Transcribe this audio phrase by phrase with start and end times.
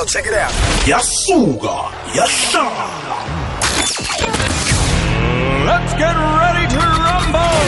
[0.00, 0.48] Yo, check it out.
[0.88, 3.20] yasuka yahlala
[5.68, 7.60] Let's get ready to rumble.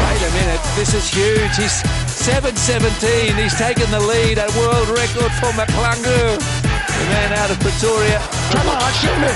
[0.00, 1.52] Wait a minute, this is huge.
[1.60, 1.84] He's
[2.24, 3.36] 7.17.
[3.36, 6.40] He's taken the lead, a world record for McClungu.
[6.40, 8.16] The man out of Pretoria.
[8.56, 9.28] Come on, shoot me.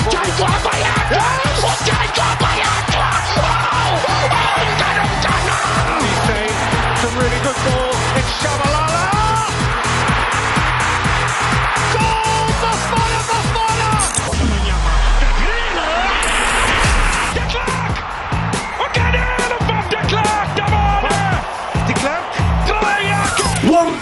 [0.00, 1.28] Ujaigwa Bayatla!
[1.60, 3.08] Ujaigwa Bayatla!
[3.36, 4.00] Oh!
[4.16, 4.64] Oh,
[6.88, 7.92] it's a really good ball.
[8.16, 8.85] It's Shabalala!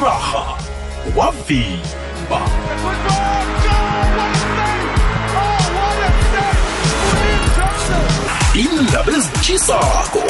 [0.04, 0.58] Waraha
[1.16, 2.40] wavimba
[8.54, 10.22] indaba ezitshisako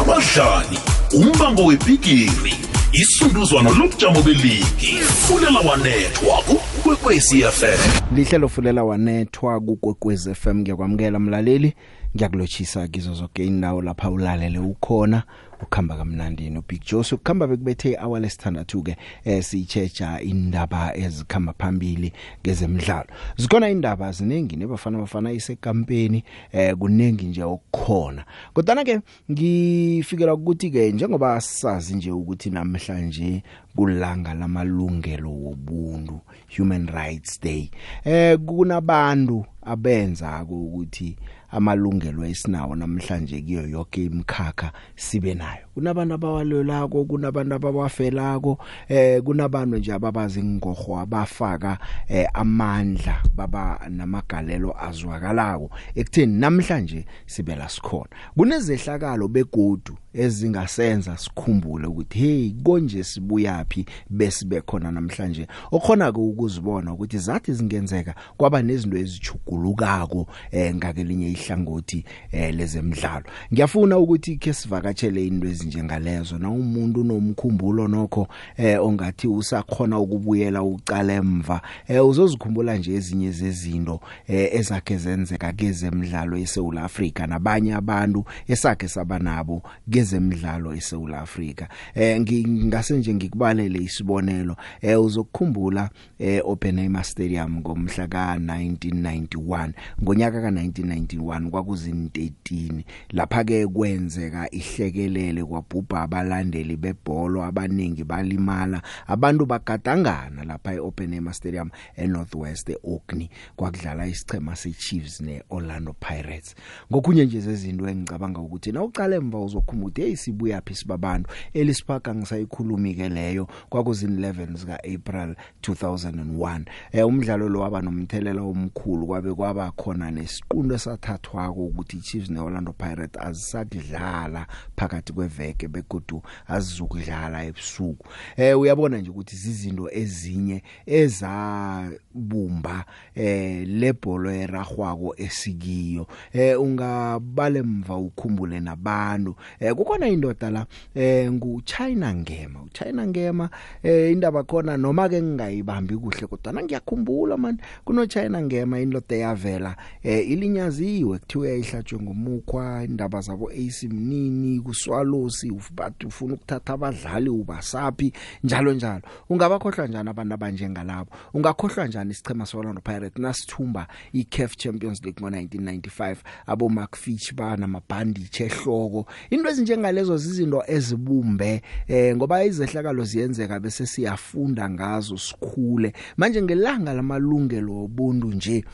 [0.00, 0.78] abadlali
[1.14, 2.54] umbango webhigiri
[2.92, 4.92] isunduzwano lobujamo beligi
[5.26, 11.74] fulela wanethwa kukwekwecfm lihlelo fulela wanethwa kukwekwez FM ngiyakwamukela mlaleli.
[12.16, 15.22] Ngiyakulotshisa kizo zonke indawo lapha ulalele ukhona.
[15.62, 17.04] Ukuhamba kamnandi no Big Joe.
[17.12, 23.06] Ukuhamba bekubethe hour lesithandathu ke eh sichecha indaba ezikhamba phambili ngezemidlalo.
[23.36, 28.24] Zikhona indaba ziningi nebafana bafana isekampeni eh kunengi nje okukhona.
[28.54, 33.42] Kodwa ke ngifikela ukuthi ke njengoba sazi nje ukuthi namhlanje
[33.76, 36.20] kulanga lamalungelo wobuntu
[36.56, 37.70] human rights day
[38.04, 41.16] eh kunabantu abenza ukuthi
[41.50, 45.66] amalungelo esinawo namhlanje kuyo yonke imkhakha sibe nayo.
[45.74, 55.70] Kunabantu abawalelako kunabantu abawafelako eh kunabantu nje ababazi ingorho abafaka eh, amandla baba namagalelo azwakalako.
[55.94, 58.10] Ekutheni namhlanje sibe la sikhona.
[58.36, 65.46] Kunezehlakalo begodu ezingasenza sikhumbule ukuthi hey konje sibuyapi besibe khona namhlanje.
[65.72, 73.24] Okhona ke ukuzibona ukuthi zathi zingenzeka kwaba nezinto ezichugulukako eh ngakelinye ihlangothi eh lezemidlalo.
[73.52, 76.38] Ngiyafuna ukuthi ke sivakatshele into ezinjengalezo.
[76.38, 84.00] Na umuntu nomkhumbulo nokho eh ongathi usakhona ukubuyela ucala emva eh uzozikhumbula nje ezinye zezinto
[84.26, 89.62] eh ezakhe zenzeka kezemidlalo eSouth Africa nabanye abantu esakhe sabanabo
[90.08, 98.36] kezemidlalo eSouth Africa eh ngingase nje ngikubalele isibonelo eh uzokukhumbula eh Oppenheimer Stadium ngomhla ka
[98.36, 108.82] 1991 ngonyaka ka 1991 kwakuzini 13 lapha ke kwenzeka ihlekelele kwabhubha abalandeli bebhola abaningi balimala.
[109.06, 116.54] Abantu bagadangana lapha eOppenheimer Stadium eNorthwest eOkney kwakudlala isichema seChiefs neOrlando Pirates.
[116.92, 121.30] Ngokunye nje zezinto engicabanga ukuthi na uqala emva uzokhumbula ukuthi hey sibuya phi sibabantu?
[121.54, 126.62] Elispark angisayikhulumi ke leyo kwakuzini 11 zika April 2001
[126.92, 133.22] eh umdlalo lo waba nomthelela omkhulu kwabe kwaba khona nesiqundo esathathwako ukuthi iChiefs neOrlando Pirates
[133.22, 138.06] azisakudlala phakathi kweveke begodu azizukudlala ebusuku.
[138.36, 142.84] Eh uyabona nje ukuthi izinto ezinye ezabumba
[143.14, 146.06] eh lebholo eragwako esikiyo.
[146.32, 152.62] Eh ungabale mva ukhumbule nabantu eh kukhona indoda la eh nguChina Ngema.
[152.62, 153.50] uChina Ngema
[153.82, 159.76] eh indaba khona noma ke ngingayibambi kuhle kodwa ngiyakhumbula man kuno China Ngema indoda yavela
[160.02, 168.12] eh ilinyaziwe kuthiwa ihlatshwe ngomukhwa indaba zabo AC Mnini kuswalosi ubathi ufuna ukuthatha abadlali ubasaphi
[168.44, 169.02] njalo njalo.
[169.28, 171.10] Ungabakhohlwa njani abantu abanjengalabo?
[171.34, 176.16] Ungakhohlwa njani isichema seOrlando Pirates nasithumba iCAF Champions League ngo1995
[176.46, 179.06] abo Mark Fitch bana mabhandiche ehloko.
[179.30, 185.92] Into ezinjengalezo zizinto ezibumbe eh ngoba izehlakalo ziyenzeka bese siyafunda ngazo sikhule.
[186.16, 188.64] Manje ngelanga lamalungelo obuntu nje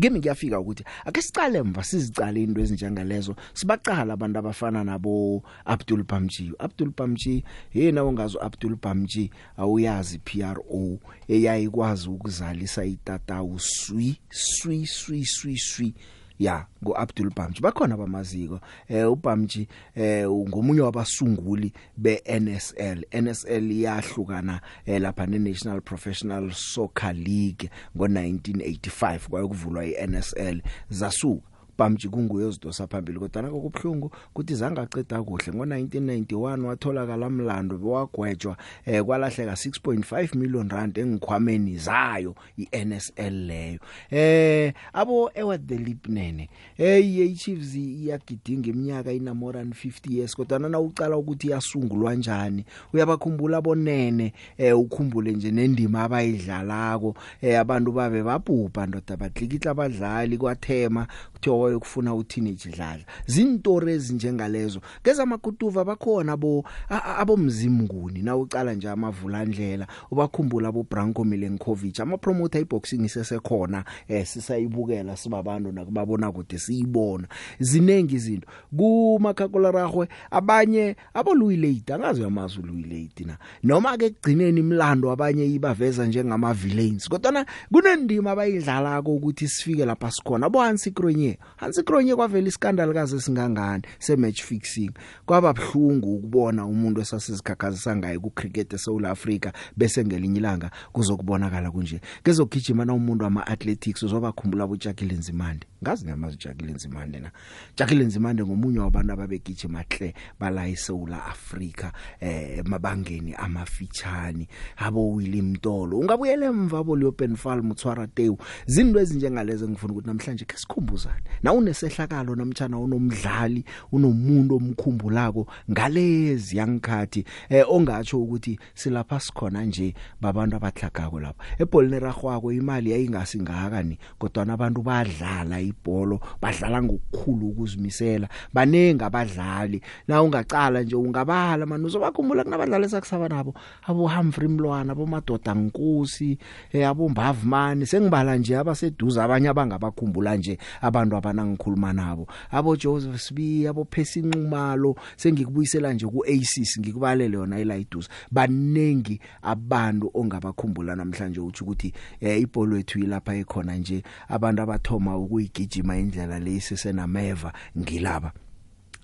[0.00, 3.36] kimi ngiyafika ukuthi ake sicale emva sizicale into ezinjengalezo.
[3.54, 6.52] Sibaqala abantu abafana nabo Abdul Bamji.
[6.58, 10.98] Abdul Bamji yena ongazo Abdul Bamji awuyazi PRO
[11.28, 15.94] eyayikwazi ukuzalisa itatawu swi swi swi swi swi.
[16.38, 17.60] Ya ngoAbdul Bamji.
[17.62, 18.60] Bakhona bamaziko.
[18.88, 29.18] Eh uBamji eh ngomunye wabasunguli beNSL NSL yahlukana eh, lapha neNational Professional Soccer League ngo1985
[29.28, 30.60] kwayokuvulwa iNSL
[30.90, 31.55] zasuka.
[31.78, 38.56] Ubhamji kunguye ozidosa phambili kodwa nako kubhlungu kuthi zange aqeda kuhle ngo1991 watholakala mlando bewagwetjwa
[38.86, 43.78] eh kwalahleka 6.5 million rand engikhwameni zayo iNSL leyo.
[44.10, 50.58] Eh abo Ewart the Lipnene eh iChiefs iyagidinga iminyaka ina more than 50 years kodwa
[50.58, 58.22] na ucala ukuthi yasungulwa kanjani uyabakhumbula bonene eh ukhumbule nje nendima abayidlalako eh abantu babe
[58.22, 64.80] babhubha ndoda badlikitla abadlali kwathema kuthiwa wayokufuna uteenage dlala zintori ezinjengalezo.
[65.02, 68.22] Keza makutuva bakhona abo abomzimnguni.
[68.22, 75.72] Na ucala nje amavulandlela ubakhumbula abo Branko Milenkovic ama promoter iboxing sesekhona eh sisayibukela sibabantu
[75.72, 77.28] nakubabona kude siyibona.
[77.60, 78.48] Zinengi izinto.
[78.76, 83.38] Kumakhakola ragwe abanye abolui late angazi uyamazi ului late na.
[83.62, 90.48] Noma ke kugcineni imlando abanye ibaveza njengama villains kodwa kunendima abayidlalako ukuthi sifike lapha sikhona.
[90.48, 94.90] Bo Hansi Kronje Hansi Kronje kwavela iskandal kaze singangani se match fixing.
[95.26, 102.00] Kwaba bhlungu ukubona umuntu esasizikhakhazisa ngaye ku cricket eSouth Africa bese ngelinye ilanga kuzokubonakala kunje.
[102.22, 107.30] Kezogijima na umuntu ama athletics uzobakhumbula bo Jacqueline Zimande ngazi ngamazi Jacqueline Zimande na.
[107.76, 115.98] Jacqueline Zimande ngomunye wabantu ababegijima hle bala eSouth Africa eh mabangeni amafitshani abo Willie Mtolo.
[115.98, 121.22] Ungabuyele emva bo Leopen Fall Mtswara Teu zinto ezinjengalezi ngifuna ukuthi namhlanje ke sikhumbuzane.
[121.42, 130.56] Na unesehlakalo namtjana unomdlali unomuntu omkhumbulako ngalezi yangikhathi eh ongatsho ukuthi silapha sikhona nje babantu
[130.56, 131.44] abahlagako lapha.
[131.58, 139.80] Ebholini ragwako imali yayingasingaka ni kodwa abantu badlala ibholo badlala ngokukhulu ukuzimisela banengi abadlali.
[140.08, 143.54] Na ungacala nje ungabala manje uzobakhumbula kunabadlali sakusaba nabo
[143.86, 146.38] abo Humphrey Mlwana abo Madoda Nkosi
[146.72, 152.26] eh abo Mbavumani sengibala nje abaseduze abanye abangabakhumbula nje abantu abanangikhuluma nabo.
[152.50, 160.10] Abo Joseph Sbi abo Percy Nxumalo sengikubuyisela nje ku ACS ngikubalele yona eLaidus banengi abantu
[160.14, 165.16] ongabakhumbula namhlanje uthi ukuthi eh ibholo yethu ilapha ekhona nje abantu abathoma
[165.56, 168.32] ukuyigijima indlela leyisesenameva ngilaba.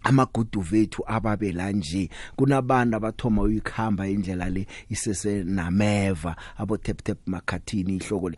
[0.05, 7.97] Amagudu vethu ababela nje kunabantu abathoma uyikhamba indlela le isese nameva abo tap tap makhathini
[7.97, 8.37] ihloko le.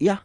[0.00, 0.18] Ya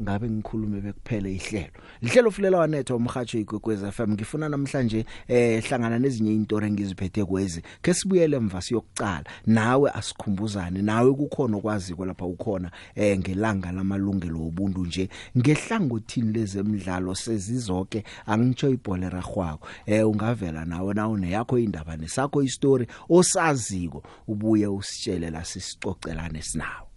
[0.00, 1.72] ngabe ngikhulume bekuphele ihlelo.
[2.02, 7.62] Lihlelo fulela wanetho umhajo igwegweza FM ngifuna namhlanje eh hlangana nezinye izinto engiziphethe kwezi.
[7.82, 9.24] Ke sibuyele emva siyokucala.
[9.46, 15.08] Nawe asikhumbuzane nawe kukhona okwaziko lapha ukhona eh ngelanga lamalungelo obuntu nje.
[15.38, 22.86] Ngehlangothini lezemidlalo sezizoke angitsho ibhola ragwako eh ungavela nawe na une yakho indaba nesakho istory
[23.08, 26.88] osaziko ubuye usitshele la sisicocelane sinawo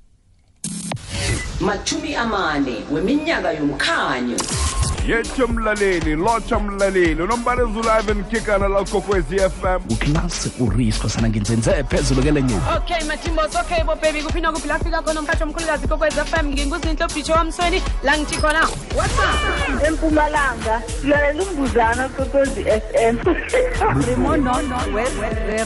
[1.59, 4.37] mathumi amane weminyaka yomkhanyo.
[5.07, 12.21] Yethu mlaleli lotsha mlaleli unombalezi ulive nkikana la kokwezi FM uklase urisho sana nginzenze phezulu
[12.23, 12.55] ke lenye.
[12.77, 14.41] Okay matimbos okay bo baby kuphi?
[14.67, 19.83] Lafika khona umphathi omkhulukazi kokwez FM nginguzinto bhisho wamsweni la ngithi khona what's up?
[19.87, 23.17] Empumalanga silalela umbuzana kokozi FM
[24.07, 24.77] limonono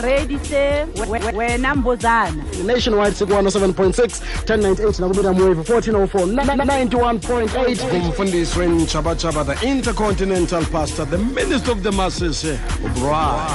[0.03, 0.85] ready se
[1.33, 11.05] wena mbuzana nationwide siku 107.6 1098 nakumina wave 1404 91.8 kumfundisi wentshabatshaba the intercontinental pastor
[11.09, 12.45] the minister of the masses
[12.85, 13.47] ubra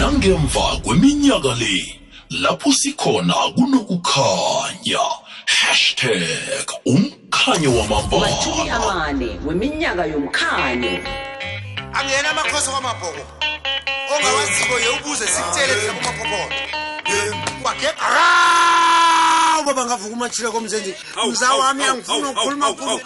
[0.00, 2.00] nangemva kweminyaka le
[2.30, 4.98] lapho sikhona kunokukhanya
[6.86, 8.74] #umkhanyo mathumi wamambala.
[8.74, 10.98] Amane weminyaka yomkhanyo
[11.92, 13.22] angena amakhosi kwamabhoko
[14.16, 16.46] ongawaziko ye ubuze sikutshele thina kumaphopholo
[17.64, 18.83] bagega
[19.64, 20.94] baba ngavuka umashile komzenzi
[21.28, 23.00] mza wami angifuna ukukhuluma kulo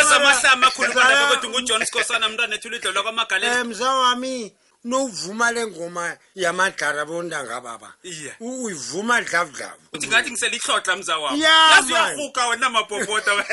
[0.00, 4.52] esamahlama akhulumana bekwethu ngujohn sikhosana mntwana ethu lidlolwa kwamagalela Eh, mza wami
[4.84, 7.94] nowuvuma le ngoma yamadlara bondanga baba.
[8.40, 9.82] Uyivuma dlavudlavu.
[9.92, 11.40] Uthi ngathi ngiselihlohla mza wami.
[11.40, 12.14] Ya, yazi man.
[12.14, 13.32] uyahuka wena mabhobhoda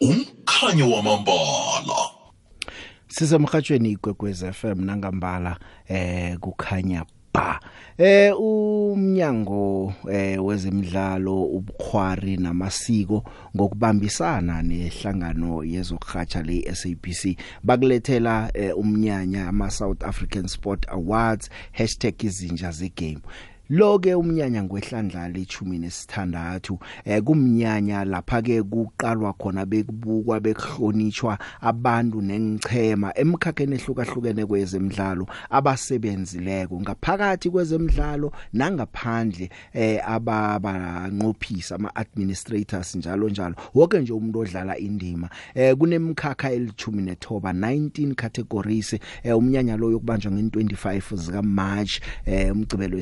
[0.00, 2.19] umkhanyo wamambala.
[3.10, 7.60] Sisemhathweni igwegwez FM nangambala eh kukhanya ba.
[7.98, 13.24] Eh umnyango eh wezemidlalo ubukhwari namasiko
[13.56, 21.50] ngokubambisana nehlangano yezokuhatsha le SABC bakulethela eh, umnyanya ama South African Sport Awards
[22.22, 23.20] #izinja ze game
[23.70, 32.22] lo ke umnyanya ngwehlandla lechumi nesithandathu eh kumnyanya lapha ke kuqalwa khona bekubukwa bekuhlonitshwa abantu
[32.22, 36.80] nengichema emkhakheni ehlukahlukene kwezemidlalo abasebenzileko.
[36.80, 45.28] Ngaphakathi kwezemidlalo nangaphandle eh ababanqophisa ama administrators njalo njalo wonke nje umuntu odlala indima.
[45.54, 52.98] Eh kunemkhakha elithumi nethoba 19 categories eh umnyanya lo yokubanjwa nge25 zika March eh umgcibelo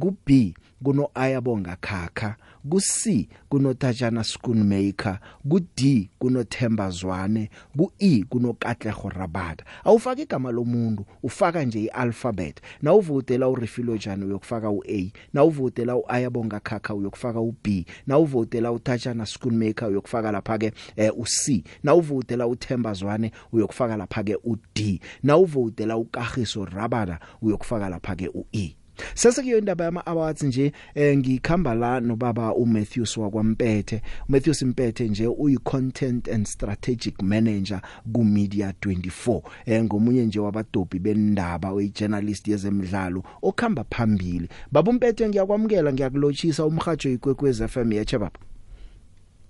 [0.00, 0.54] ku B
[0.86, 2.36] kuno ayabonga khakha
[2.70, 9.64] ku C kuno Tajana Schoonmaker ku D kuno Themba Zwane ku E kuno Katlego Rabada.
[9.84, 12.60] Awufaka igama lomuntu ufaka nje ialphabet.
[12.82, 17.66] Na uvotela uRefilo Jani uyokufaka uA na uvotela uayabonga khakha uyokufaka uB
[18.06, 24.22] na uvotela uTajana Schoonmaker uyokufaka lapha ke eh, uC na uvotela uThemba Zwane uyokufaka lapha
[24.22, 28.75] ke uD na uvotela uKagiso Rabada uyokufaka lapha ke uE.
[29.14, 34.02] Sesekuyo indaba yama awards nje eh, ngikhamba la nobaba uMatthews wakwaMpethe.
[34.28, 37.80] uMatthews Mpethe nje uyi content and strategic manager
[38.12, 44.48] ku Media 24 eh ngomunye nje wabadobi bendaba oyijournalist yezemidlalo okhamba phambili.
[44.72, 48.38] Baba uMpethe ngiyakwamukela ngiyakulochisa umhajo ikwekwezi FM yeche baba?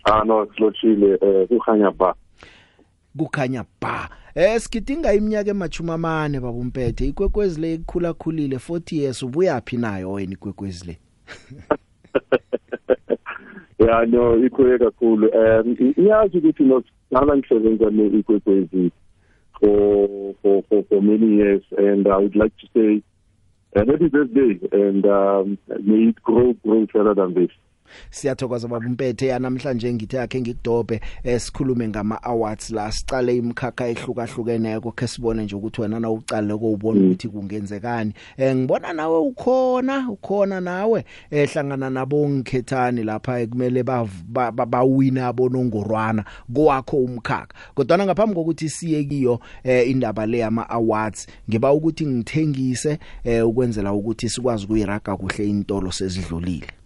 [0.04, 2.14] Ah no silochile eh kukhanya ba.
[3.18, 4.08] Kukhanya ba.
[4.36, 10.12] Eh sigidinga iminyaka emachuma amane baba umpethe ikwekwezi le ikhula khulile 40 years ubuyapi nayo
[10.12, 10.98] wena ikwekwezi le
[13.78, 18.90] Yeah no ikhule kakhulu um iyazi ukuthi no ngala ngisebenza ne ikwekwezi
[19.60, 20.08] for
[20.42, 23.02] for for for many years and I would like to say
[23.76, 27.50] uh, happy birthday and um, may it grow grow further than this
[28.10, 35.06] siyathokoza baba umpethe yanamhlanje ngithe yakhe ngikudobe esikhulume ngama awards la sicale imkhakha ehlukahlukeneko ke
[35.06, 38.12] sibone nje ukuthi wena na ucale ko ubona ukuthi kungenzekani.
[38.36, 43.82] Eh ngibona nawe ukhona ukhona nawe ehlangana nabo ngikhethani lapha kumele
[44.66, 46.24] bawina abonongorwana
[46.54, 47.54] kwakho umkhakha.
[47.74, 53.92] Kodwa ngaphambi kokuthi siye kiyo eh indaba le yama awards ngiba ukuthi ngithengise eh ukwenzela
[53.92, 56.85] ukuthi sikwazi ukuyiraga kuhle intolo sezidlulile.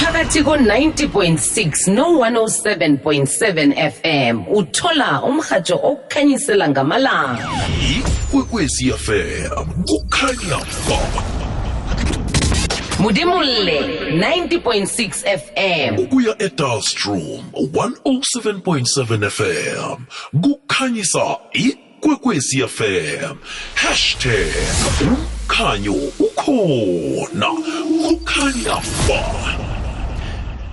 [0.00, 7.48] Phakathi ko-90.6 no-107.7 fm uthola umhajo okukhanyisela ngamalanga.
[8.30, 10.58] Ikwekwezi fm kukhanya
[10.88, 10.98] ba
[12.98, 13.80] mudimulle
[14.10, 19.96] 90.6 fm ukuya edalstrom 107.7 fm
[20.40, 23.36] kukhanyisa ikwekwezi fm
[25.00, 27.50] #umkhanyo ukhona.
[28.04, 28.76] Kukhanya
[29.08, 29.20] ba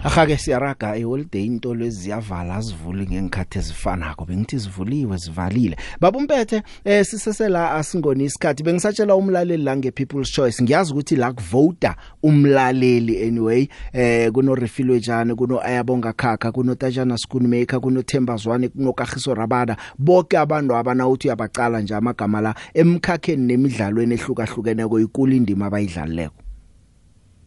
[0.04, 4.26] Ahake siyaraga eholiday into leziyavala azivuli ngengikhathi ezifanako.
[4.26, 5.78] Bengithi zivuliwe zivalile.
[6.00, 8.64] Babumpethe eh sisesela asingoni isikhathi.
[8.64, 10.64] Bengisatshela umlaleli la nge people's choice.
[10.64, 13.68] Ngiyazi ukuthi la kuvota umlaleli anyway.
[13.94, 19.36] Eh kuno refilwe jane kuno ayabonga khakha kuno Tajana Schoonmaker kuno Themba Zwane kuno Kagiso
[19.36, 19.78] Rabada.
[20.00, 26.51] Bonke abantu abana uthi uyabaqala nje amagama la emkhakheni nemidlalweni ehlukahlukeneko ikulu indima abayidlaleko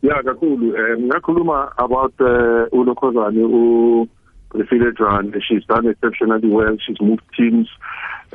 [0.04, 4.06] Yeah kakhulu eh ngakhuluma about uh, ulokhozane u
[4.52, 6.76] Refile John she's done exceptionally well.
[6.84, 7.68] She's moved teams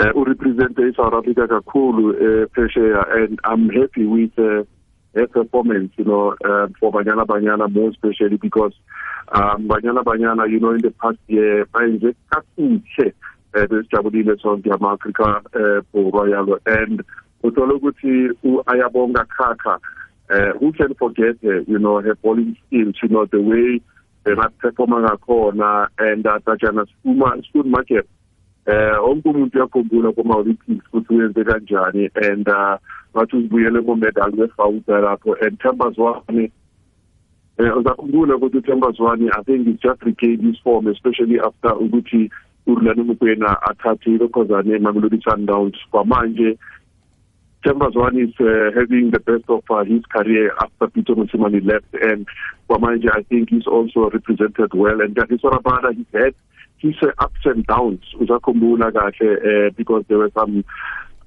[0.01, 4.65] uh, u represent South Africa kakhulu uh, pressure and I'm happy with uh,
[5.13, 8.73] her performance you know uh, for Banyana Banyana more especially because
[9.31, 13.13] um Banyana Banyana you know in the past year bayenze kakuhle
[13.53, 16.57] eh besijabulile sonke ama Africa eh Royal.
[16.65, 17.03] And
[17.43, 19.77] uthola ukuthi uayabonga khakha
[20.29, 23.81] uh, who can forget her, you know, her bowling skills, you know, the way
[24.23, 28.03] they're performing ngakhona and uh, Tajana Skuma Schoonmaker
[28.67, 32.77] eh onke umuntu uyakhumbula kuma Olympics ukuthi uyenze kanjani and uh
[33.13, 36.51] bathi uzibuyele ku medal wefawuta lapho and Themba Zwane
[37.57, 42.29] eh uzakhumbula ukuthi Themba Zwane I think it's just regained his form especially after ukuthi
[42.67, 45.77] urulani mokwena athathe ilokhozane emamelodi sundowns.
[45.91, 46.57] Kwamanje
[47.65, 51.93] Chambers one is uh, having the best of uh, his career after Peter Musimani left,
[52.01, 52.25] and
[52.69, 55.01] Kwamanje, I think, he's also represented well.
[55.01, 56.35] And Kagiso Rabada, he's had
[56.77, 60.63] his uh, ups and downs, Uzakumbula uh, because there were some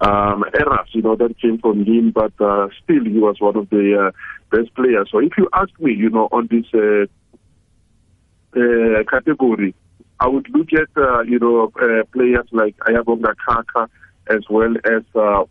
[0.00, 3.68] um, errors, you know, that came from him, but uh, still he was one of
[3.68, 5.08] the uh, best players.
[5.12, 7.04] So if you ask me, you know, on this uh,
[8.58, 9.74] uh, category,
[10.18, 13.88] I would look at, uh, you know, uh, players like Ayabonga Kaka,
[14.34, 15.44] as well as uh,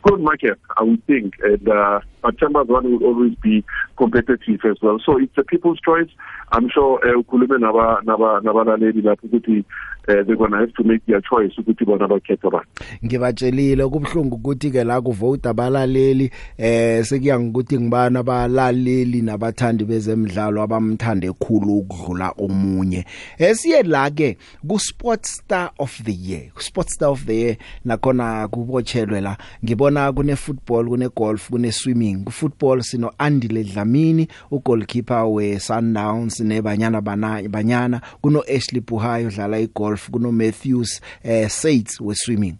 [0.00, 1.34] Scone market, I would think.
[1.42, 2.00] And uh,
[2.38, 3.64] Chambers one will always be
[3.96, 4.98] competitive as well.
[5.04, 6.08] So it's a people's choice.
[6.52, 9.64] I'm sure uh, ukhulume naba naba nabalaleli lapho ukuthi
[10.08, 12.66] uh, they're going to have to make their choice ukuthi bona bakhetha bani.
[13.04, 21.26] ngibatshelile kubhlungu ukuthi ke la kuvote abalaleli eh sekuya ngokuthi ngibani abalaleli nabathandi bezemidlalo abamthande
[21.26, 23.04] ekhulu ukudlula omunye.
[23.38, 24.36] Esiye la ke
[24.68, 29.36] ku sports star of the year sports star of the year nakhona kubotshelwe la.
[29.64, 36.40] Ngibona kune football kune golf kune swimming ku football sino Andile Dlamini ugoalkeeper we Sundowns
[36.40, 39.99] nebanyana bana banyana kuno Ashley Puhayo udlala igolf.
[40.08, 42.58] Kuno Matthews eh Sates we swimming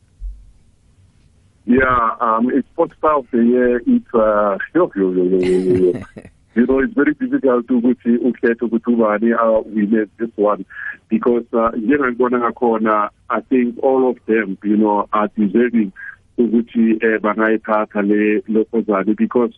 [1.67, 3.83] Yeah, um, it's sports of the year.
[3.87, 6.03] It's uh, yo, yo, yo, yo, yo, yo.
[6.55, 10.65] you know, it's very difficult to ukuthi ukhethe ukuthi ubani uh, win this one
[11.09, 15.93] because uh, njengangibona ngakhona I think all of them, you know, are deserving
[16.39, 19.55] ukuthi eh, bangayithatha le lokhozane because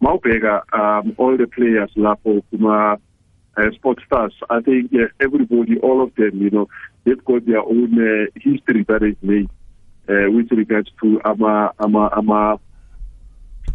[0.00, 2.98] mawubheka um, all the players lapho kuma
[3.56, 6.68] uh, sports stars I think uh, everybody all of them you know
[7.04, 9.48] they've got their own uh, history that is made
[10.08, 12.58] uh, with regards to ama ama ama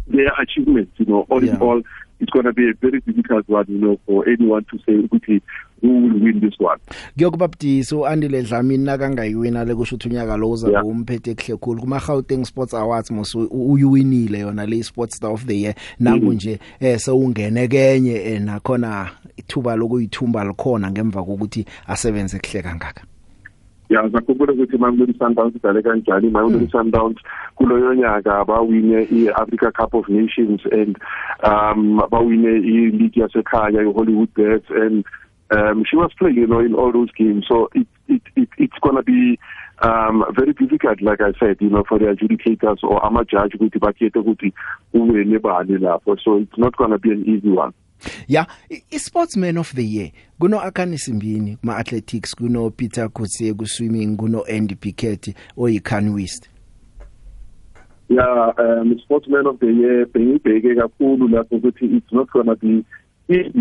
[0.08, 1.54] their achievements you know all Yeah.
[1.54, 1.82] in all
[2.20, 5.42] it's going to be a very difficult one you know for anyone to say ukuthi
[5.82, 6.78] who will win this one.
[7.16, 10.86] Ngiyokubabdisa uAndile Dlamini nakangayiwina le kusho ukuthi unyaka lo uza Yeah.
[10.86, 11.80] umphethe kuhle khulu.
[11.80, 15.74] Kuma Gauteng Sports Awards mosu uyuwinile yona le Sports Star of the Year.
[16.00, 23.02] Nangu nje eh sewungene kenye eh, nakhona ithuba lokuyithumba likhona ngemva kokuthi asebenze kuhle kangaka.
[23.88, 26.30] Ya ngakhumbula ukuthi Mamelodi Sundowns idlale kanjani.
[26.30, 27.16] Mamelodi Sundowns
[27.54, 30.96] kuloyo nyaka bawine i-Africa Cup of Nations and
[31.44, 35.04] um bawine i-league yasekhaya i-Hollywood Bears and
[35.52, 37.44] um she was playing you know in all those games.
[37.48, 39.38] So it it, it it's going to be
[39.80, 43.78] um very difficult like i said you know for the adjudicators or ama judge ukuthi
[43.78, 44.52] bakhethe ukuthi
[44.94, 47.72] uwene bani lapho so it's not going to be an easy one.
[48.26, 50.10] Yeah, i- i-sportsman of the year.
[50.40, 56.48] Kuno Akani Simbini kuma athletics kuno Peter Kutse ku swimming kuno Andy Pickett oyicanoeist.
[58.08, 62.68] yeah um sportsman of the year bengibheke kakhulu lapho ukuthi it's not going to be
[62.68, 62.84] easy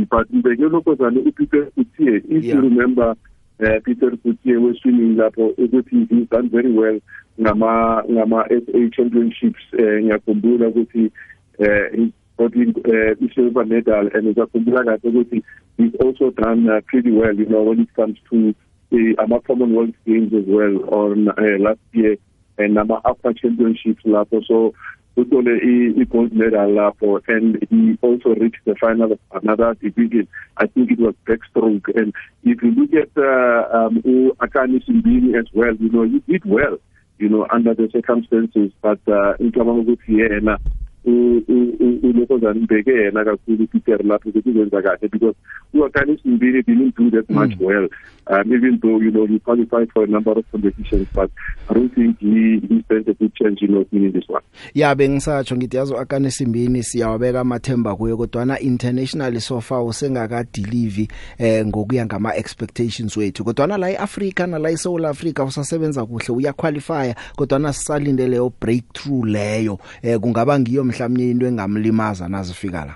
[0.09, 2.55] but ngibeke lokozane uPeter Kutsie if Yeah.
[2.55, 3.15] you remember
[3.63, 6.99] uh, Peter Kutsie was swimming lapho ukuthi he's done very well
[7.39, 11.11] ngama ngama SA championships eh, ngiyakhumbula ukuthi
[11.59, 15.43] uh, got in uh, silver medal and ngiyakhumbula kahle ukuthi
[15.77, 18.53] he's also done uh, pretty well you know when it comes to
[18.91, 22.17] the ama Commonwealth games as well on uh, last year
[22.57, 24.73] and ama Africa championships lapho so
[25.21, 25.53] uthole
[26.01, 30.27] i gold medal lapho and he also reached the final of another division.
[30.57, 31.87] I think it was backstroke.
[31.95, 34.01] And if you look at uh, um
[34.39, 36.77] Akani Simbini as well you know he did well
[37.19, 40.57] you know under the circumstances but uh ngicabanga ukuthi yena
[41.05, 45.35] ulokozana ngibheke yena kakhulu Peter lapho ukuthi ukwenza kahle because
[45.73, 47.87] uAkani Simbini didn't do that much well.
[48.27, 51.31] Um, even though you know he qualified for a number of competitions but
[51.69, 54.43] I don't think he he stands a good chance you know winning this one.
[54.73, 60.45] Ya bengisatsho ngithi yazo Akani Simbini siyawabeka amathemba kuye kodwa na international so far usengaka
[60.53, 63.43] deliver eh ngokuya ngama expectations wethu.
[63.43, 68.27] Kodwa na la eAfrica na la eSouth Africa usasebenza kuhle uya qualify kodwa na sisalinde
[68.27, 72.95] leyo breakthrough leyo eh kungaba ngiyo mhlawumnye into engamlimaza nazifika la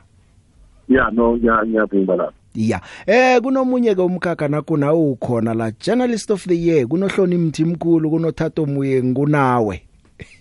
[0.89, 2.81] yeah no yeah ngiyavuma lapho Yeah.
[3.08, 9.03] Eh kunomunye ke umkhakha nakuna ukhona la journalist of the year kunohloni mthimkhulu kunothatho muye
[9.03, 9.81] ngunawe.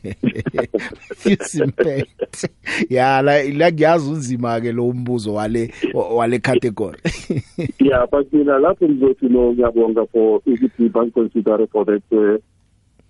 [1.17, 2.09] Fisimpet.
[2.89, 6.99] Ya la la ngiyazi unzima ke lo mbuzo wale wale category.
[7.81, 12.39] yeah but mina lapho ngizothi no ngiyabonga for ukuthi bangiconsider for that uh,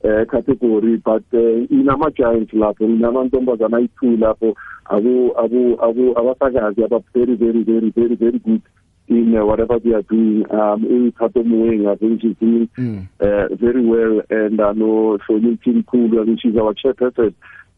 [0.04, 7.00] uh, category but uh, inama giants lapho inamantombazana ayi-two lapho abo abo abo abasakazi aba
[7.14, 8.62] very very very very very good
[9.08, 13.06] in uh, whatever they are doing um uThato Moeng I think she's doing Mm.
[13.20, 17.34] uh, very well and I know Shoni Mkhulu I think she's our chairperson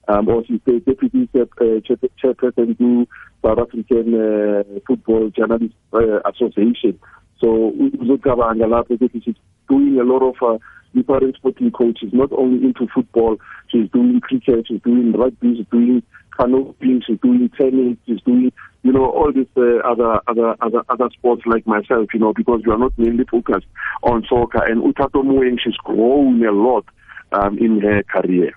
[0.08, 1.44] um, or she's the deputy uh,
[1.80, 3.06] chair, chairperson to
[3.44, 6.98] South African uh, Football Journalists uh, Association.
[7.40, 9.34] So uzocabanga lapho ukuthi she's
[9.68, 10.58] doing a lot of uh,
[10.94, 13.36] different sporting coaches, not only into football,
[13.68, 16.02] she's doing cricket, she's doing rugby, she's doing
[16.38, 21.08] canoeing, she's doing tennis, she's doing, you know, all these uh, other, other, other, other
[21.12, 23.66] sports like myself, you know, because we are not mainly focused
[24.02, 24.64] on soccer.
[24.64, 26.84] And Utato Mueng, she's grown a lot
[27.32, 28.52] um, in her career.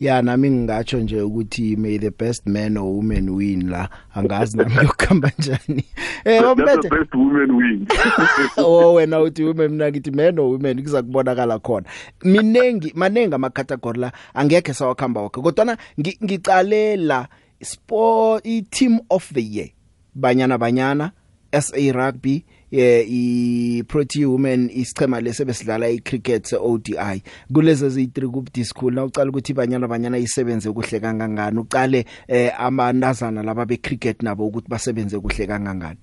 [0.00, 3.88] Ya nami ngingatsho nje ukuthi may the best man or woman win la.
[4.14, 5.84] Angazi nami yokuhamba njani.
[6.24, 7.86] Eh That's the ompethe best woman win.
[8.56, 11.86] oh wena uthi women mina ngithi man or women kuza kubonakala khona.
[12.24, 17.28] Minengi manengi ama category la angekhe sawakhamba wonke kodwa ngi- ngicalela
[17.62, 19.68] sport i team of the year
[20.14, 21.10] banyana banyana
[21.52, 28.94] SA rugby eh i Protea women isichema lesebesidlala icricket se ODI kulezi eziyi3 kubdi school
[28.94, 31.58] na ucala ukuthi banyana banyana isebenze kuhle kangangani?
[31.58, 35.98] Uqale eh amanazana laba be cricket nabo ukuthi basebenze kuhle kangangani?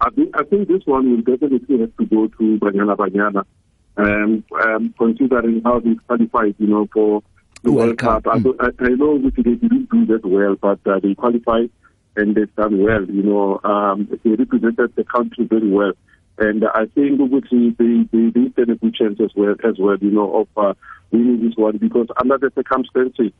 [0.00, 3.44] I think I think this one will definitely have to go to Banyana Banyana,
[3.96, 7.22] um, um, considering how they qualified, you know, for
[7.62, 8.26] the World, Cup.
[8.26, 11.70] I, don't- I, I know that they didn't do that well, but uh, they qualified
[12.16, 13.04] and they've done well.
[13.04, 15.92] You know, um, they represented the country very well,
[16.38, 19.96] and I think Uguti they they they stand a good chance as well as well.
[20.00, 20.74] You know, of uh,
[21.10, 23.32] winning this one because under the circumstances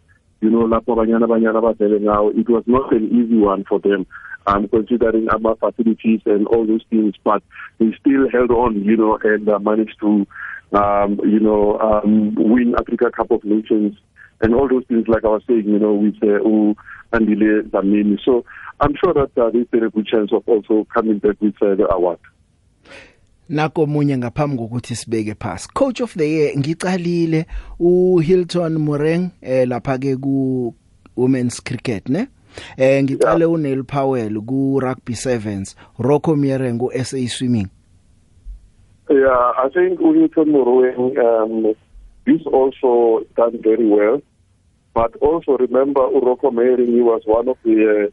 [0.43, 4.05] you know, lapho banyana banyana badlale now, it was not an easy one for them,
[4.49, 7.43] um, considering our facilities and all those things, but
[7.79, 10.27] they still held on, you know, and uh, managed to,
[10.73, 13.97] um, you know, um, win Africa Cup of Nations
[14.43, 16.75] and all those things, like I was saying, you know, with uh, U
[17.13, 18.19] Andile Zamini.
[18.25, 18.45] So
[18.81, 21.75] I'm sure that uh, they stand a good chance of also coming back with uh,
[21.75, 22.19] the award.
[23.49, 27.47] nako munye ngaphambi kokuthi sibeke pass coach of the year ngicalile
[27.81, 30.75] uHilton Mureng eh lapha ke ku
[31.17, 32.29] women's cricket ne
[32.79, 37.69] eh ngicale uNeil Powell ku rugby sevens Rocco Miereng ku SA swimming
[39.11, 41.75] Yeah, I think Unito Moroeng, um,
[42.25, 44.23] he's also done very well.
[44.95, 48.13] But also remember Uroko Mehring, he was one of the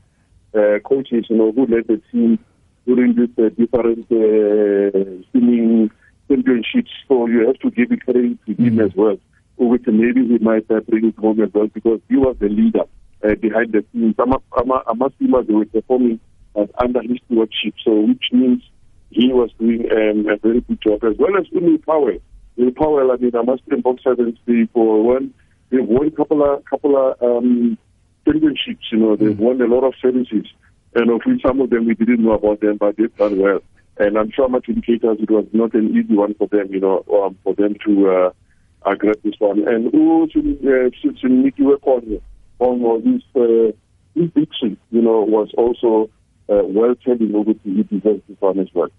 [0.54, 2.40] uh, uh, coaches, you know, who led the team
[2.86, 5.92] during these uh, different uh, swimming
[6.30, 6.92] championships.
[7.08, 9.18] So you have to give it credit to him as well.
[9.58, 12.86] Which maybe he might uh, bring it home as well because he was the leader
[13.24, 14.16] uh, behind the scenes.
[14.18, 16.20] Ama, ama, swimmers, were performing
[16.56, 17.74] uh, under his stewardship.
[17.84, 18.64] So which means
[19.10, 22.20] he was doing um, a very good job as well as Umi Powell.
[22.56, 24.38] Umi Powell, I mean, I must in box sevens
[24.74, 25.34] for one.
[25.70, 27.78] They've won a couple of couple of um,
[28.26, 28.86] championships.
[28.92, 30.46] You know, they've won a lot of services,
[30.96, 33.60] and of which some of them we didn't know about them, but they've done well.
[33.98, 36.74] And I'm sure much indicators it was not an easy one for them.
[36.74, 38.32] You know, um, for them to uh,
[38.90, 39.68] uh, grab this one.
[39.68, 42.22] And who should should Nikki work on
[42.60, 43.72] on this uh,
[44.16, 44.78] this diction?
[44.92, 46.10] You know, was also
[46.50, 48.90] uh, well telling over to he deserves this one as well.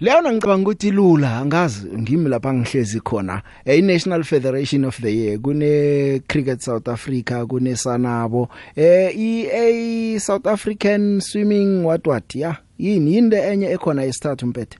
[0.00, 3.42] Leyo ngicabanga ukuthi lula angazi ngimi lapha ngihlezi khona.
[3.64, 8.48] Eh, iNational Federation of the Year kune Cricket South Africa kune Sanabo.
[8.76, 13.14] Eh i South African Swimming what what yeah yini?
[13.14, 14.78] Yinde enye ekhona esithathu mpethe?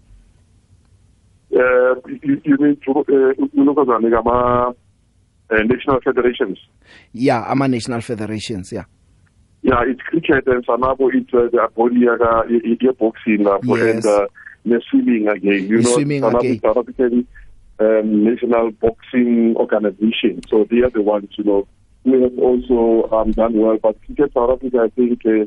[1.51, 6.59] Uh, you, you mean to uh, unokozane kama uh, national federations?
[7.15, 8.85] yeah ama National Federations yeah
[9.63, 14.05] Yeah, it's cricket and Sanabo it's uh, the body yaka i- i- boxing lapho Yes.
[14.05, 14.27] and uh,
[14.67, 15.69] the swimming again.
[15.69, 16.61] You know, swimming Sanabo again.
[16.61, 17.27] South African
[17.79, 20.41] um, national boxing organization.
[20.49, 21.69] So they are the ones, you know,
[22.05, 23.79] who have also um, done well.
[23.83, 25.47] But cricket South Africa, I think uh,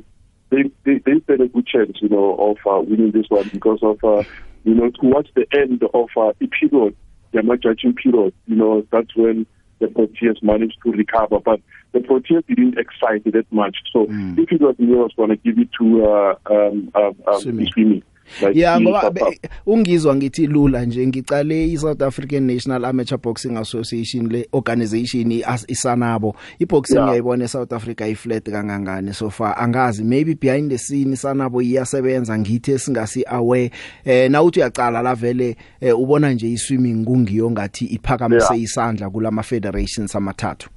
[0.50, 3.80] they, they they stand a good chance, you know, of uh, winning this one because
[3.82, 4.24] of uh,
[4.64, 6.96] you know towards the end of uh, the period,
[7.32, 9.46] the match judging period, you know, that's when
[9.80, 11.40] the Proteas managed to recover.
[11.40, 11.62] But
[11.94, 13.78] the Proteas didn't excite it that much.
[13.92, 17.16] So if it was me, I was going to give it to uh, um, um,
[17.28, 17.68] um, Swimming.
[17.72, 18.04] swimming.
[18.42, 23.18] Like yeah the ngoba South be- ungizwa ngithi lula nje ngicale iSouth African National Amateur
[23.18, 27.06] Boxing Association le organization i- isanabo iboxing Yeah.
[27.06, 32.80] ngiyayibona eSouth Africa iflat kangangani so far angazi maybe behind the scene sanabo iyasebenza ngithi
[32.80, 33.72] singasi aware
[34.06, 38.62] eh nawuthi uyaqala la vele eh, ubona nje iswimming kungiyo ngathi iphakamise Yeah.
[38.64, 40.70] isandla kulama federations amathathu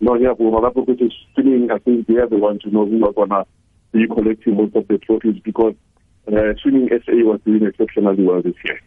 [0.00, 3.12] No, ngiyavuma lapho ukuthi swimming, I think they are the ones, you know, who are
[3.14, 3.46] going to
[3.92, 5.74] be collecting most of the trophies because
[6.26, 8.78] uh, swimming SA was doing exceptionally well this year.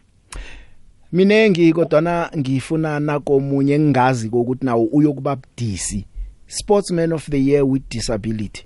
[1.12, 6.06] minengi kodwa ngifuna nakomunye engazi ukuthi nawo uyokuba budisi.
[6.46, 8.64] Sportsman of the year with disability.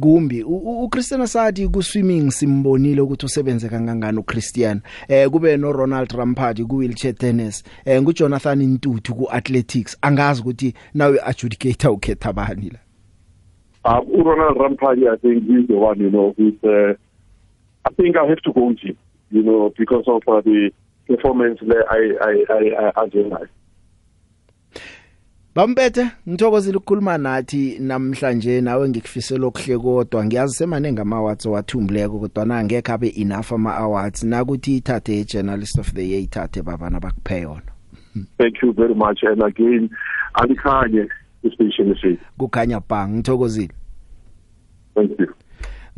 [0.00, 0.42] Kumbi.
[0.42, 4.80] U- u- uChristian Sadi ku swimming simbonile ukuthi usebenze kangangani uChristian.
[5.08, 7.64] Eh kube no Ronald Rampati ku wheelchair tennis.
[7.84, 12.78] Eh ngu Jonathan Ntuthu ku athletics angazi ukuthi nawe adjudicator ukhetha bani la?
[13.86, 16.94] Um, uRonald Rampali, I think he's the one, you know, who's, uh,
[17.84, 18.96] I think I have to go with him,
[19.30, 20.70] you know, because of uh, the
[21.06, 23.50] performance that I, I, I, I, I realized.
[25.54, 32.44] Bampethe ngithokozile ukukhuluma nathi namhlanje nawe ngikufisela okuhle kodwa ngiyazi semanenge ama awards wathumbileko kodwa
[32.44, 37.00] na ngeke abe enough ama awards nakuthi ithathe i journalist of the year ithathe babana
[37.00, 37.72] bakuphe yona
[38.38, 39.22] Thank you very much.
[39.22, 39.90] And again,
[40.34, 41.08] Alikhanye,
[41.42, 43.70] the station is kukhanya bang ngithokozile
[44.94, 45.34] Thank you.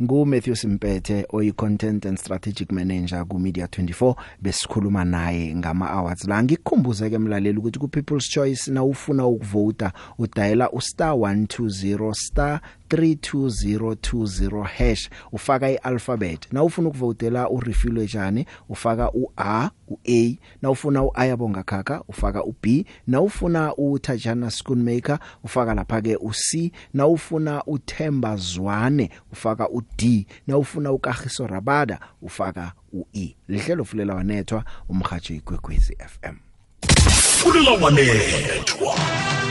[0.01, 6.27] Ngu Matthew Simpethe oyi content and strategic manager ku Media 24 besikhuluma naye ngama awards
[6.27, 6.43] la.
[6.43, 12.61] Ngikukhumbuze ke mlaleli ukuthi ku People's Choice na ufuna ukuvota udiala u star 120 star
[12.89, 16.53] 32020 hash ufaka ialphabet.
[16.53, 20.35] Na ufuna ukuvotela urefill ejani ufaka uA uA.
[20.61, 22.65] Na ufuna uayabonga khakha ufaka uB.
[23.07, 26.71] Na ufuna uTajana Schoonmaker ufaka lapha ke uC.
[26.93, 30.27] Na ufuna uThemba Zwane ufaka uD.
[30.47, 33.35] Na ufuna uKagiso Rabada ufaka uE.
[33.47, 36.35] Lihlelo fulela wanethwa umhajo igwegwezi FM
[37.47, 38.95] fulela wanethwa.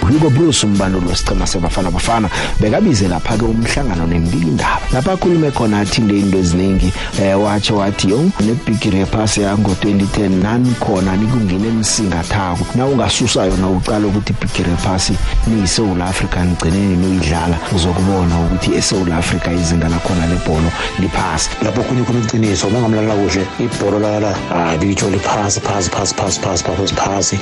[0.09, 2.31] Hugo Bruce umbanduli wesicema sebafana bafana
[2.61, 8.11] bekabize lapha ke umhlangano nembili indaba lapha akhulume khona athinde into eziningi eh watsho wathi
[8.11, 12.67] yo nebigiri yephasi yango 2010 nani khona nikungena emsingathako.
[12.75, 15.13] Na ungasusa yona uqala ukuthi ibigiri yephasi
[15.47, 21.51] ni South Africa ngcineni noyidlala uzokubona ukuthi eSouth Africa izinga lakhona lebhola liphasi.
[21.63, 26.65] Lapho khunye khona iqiniso bangamlalela kuhle ibhola lala hayi litsho liphasi phasi phasi phasi phasi
[26.65, 27.37] phasi phasi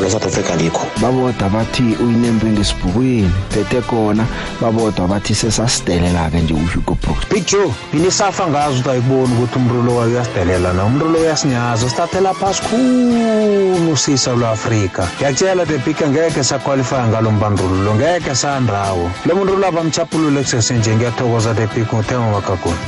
[0.00, 4.26] ibhola South Africa likho baboda bathi uyinembe ngesibhukweni bethe khona
[4.60, 9.82] babodwa bathi sesasidelela ke nje uHugo Brooks Big Joe binisafa ngazi ukuthi ayiboni ukuthi umntu
[9.82, 10.84] lo uyasidelela na?
[10.84, 17.94] Umntu lo uyasinyaza sithathela phasi khulu sisa lweAfrika ngiyakutshela the big ngeke saqualify ngalo mbandululo.
[17.94, 19.10] Ngeke sandawo.
[19.26, 22.78] Lo muntu lapha mchapulule kusesenje ngiyathokoza the big ngothema magagoni.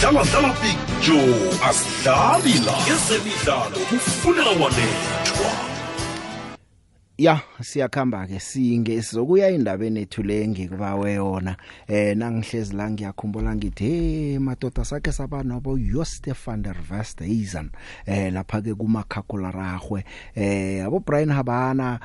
[0.00, 1.50] Dlala dlala big joe.
[1.68, 2.74] Asidlali la.
[2.86, 5.69] Ezemidlalo kufunela wanethwa.
[7.20, 11.56] Ya siyakhamba ke singe sizokuya indabeni ethu le ngikubawe yona.
[11.88, 17.70] Eh nangihlezi la ngiyakhumbula ngithi hey madoda sakhe sabanobo Joost van der Westhuizen.
[18.06, 20.04] Eh lapha ke kumakhakula rahwe
[20.34, 22.00] eh abo Brian Habana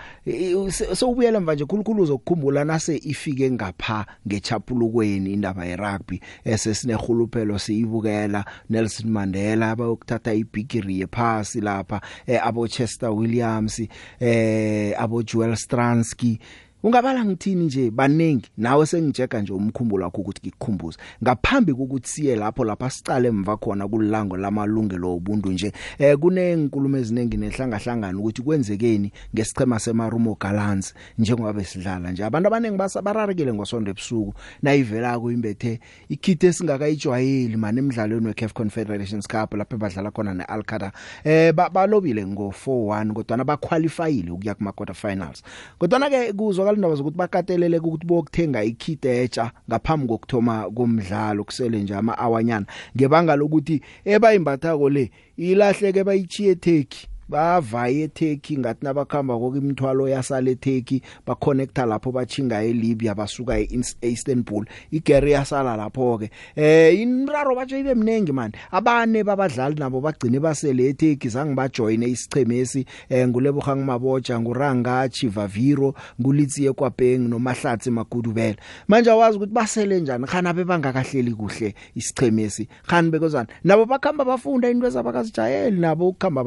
[0.94, 8.46] sowubuyela mva nje khulukhulu uzokukhumbula nase ifike ngapha ngechapulukweni indaba ye rugby esesinehuluphelo siyibukela.
[8.70, 13.82] Nelson Mandela abayokuthatha ibigiri yephasi lapha eh abo Chester Williams
[14.20, 16.38] eh abo Joel Stransky
[16.86, 17.92] ungabala ngithini nje?
[17.92, 18.50] Baningi.
[18.58, 20.98] Nawe sengijeka nje umkhumbulo wakho ukuthi ngikukhumbuze.
[21.24, 27.38] Ngaphambi kokuthi siye lapho lapha sicale emva khona kulilango lamalungelo obuntu nje eh kunenkulumo eziningi
[27.38, 32.24] nehlanga hlangana ukuthi kwenzekeni ngesichema semarumo Gallants njengoba besidlala nje.
[32.24, 34.34] Abantu abaningi basabararekile ngosonto ebusuku.
[34.62, 40.92] Nayivela ku imbethe ikhithe singakayijwayeli manje emidlalweni weCAF Confederations Cup lapho badlala khona neAlcada
[41.24, 45.44] eh balobile ngo 4-1 kodwa nabaqualifyile ukuya kuma quarter finals.
[45.80, 52.18] Kodwa ke kuzwa indaba zokuthi bakatelele ukuthi bokuthenga ikhiteja ngaphambi kokuthoma komdlalo kusele nje ama
[52.18, 61.02] awanyana ngebanga lokuthi ebayimbathako le ilahleke bayichiye Turkey bavaye eTurkey ngathi nabakhamba kokimthwalo yasale eTurkey
[61.28, 64.66] baconnecta lapho bachinga eLibya basuka eIstanbul.
[64.92, 70.90] Igere yasala lapho ke eh inraro batsho ibe mnengi man abane babadlali nabo bagcine basele
[70.90, 78.56] eTurkey zange bajoine isichemesi eh ngulebogang maboja nguranga Chivaviro ngulitsi ekwabheng nomahlatsi magudubela
[78.88, 84.88] manje awazi ukuthi basele njani khana bebangakahleli kuhle isichemesi khani bekozana nabo bakhamba bafunda into
[84.88, 86.44] ezabakazijayeli nabo ukukhamba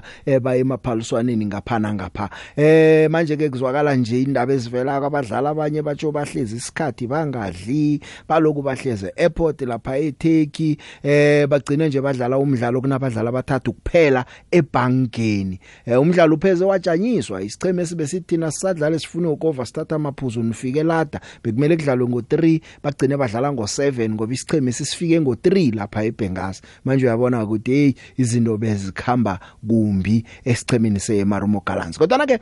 [0.00, 5.82] bayihlabe enyuka eba emaphaliswaneni ngaphana ngapha eh manje ke kuzwakala nje indaba ezivela kwabadlali abanye
[5.82, 10.76] batsho bahlezi isikhathi bangadli baloku bahleze airport lapha eTurkey.
[11.02, 18.06] Eh bagcine nje badlala umdlalo kunabadlali abathathu kuphela ebhankeni eh umdlalo upheze wajanyiswa isicheme sibe
[18.06, 21.20] sithina sisadlala sifuna ukova start amaphuzu nifike lada.
[21.42, 26.62] Bekumele kudlalwe ngo3 bagcine badlala ngo7 ngoba isicheme sisifike ngo3 lapha eBenghazi.
[26.84, 29.40] Manje uyabona ukuthi hey izinto bezikhamba
[29.88, 32.38] kumbi esichemeni seMarumo Gallants kodwa ke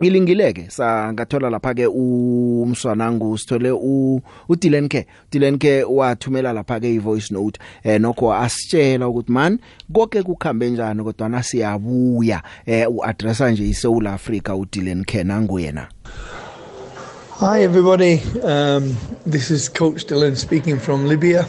[0.00, 4.20] ilingileke sangathola lapha ke umswanangu sithole u
[4.56, 4.88] Dylan
[5.58, 9.58] K wathumela lapha ke ivoice note eh nokho asitshela ukuthi man
[9.92, 15.88] konke kukhambe njani kodwa nasiyabuya eh uaddressa nje iSouth Africa uDylan K nangu yena
[17.38, 18.22] Hi, everybody.
[18.42, 21.46] Um, this is Coach Dylan speaking from Libya.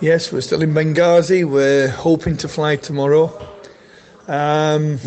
[0.00, 1.44] Yes, we're still in Benghazi.
[1.44, 3.51] We're hoping to fly tomorrow.
[4.28, 5.00] Um,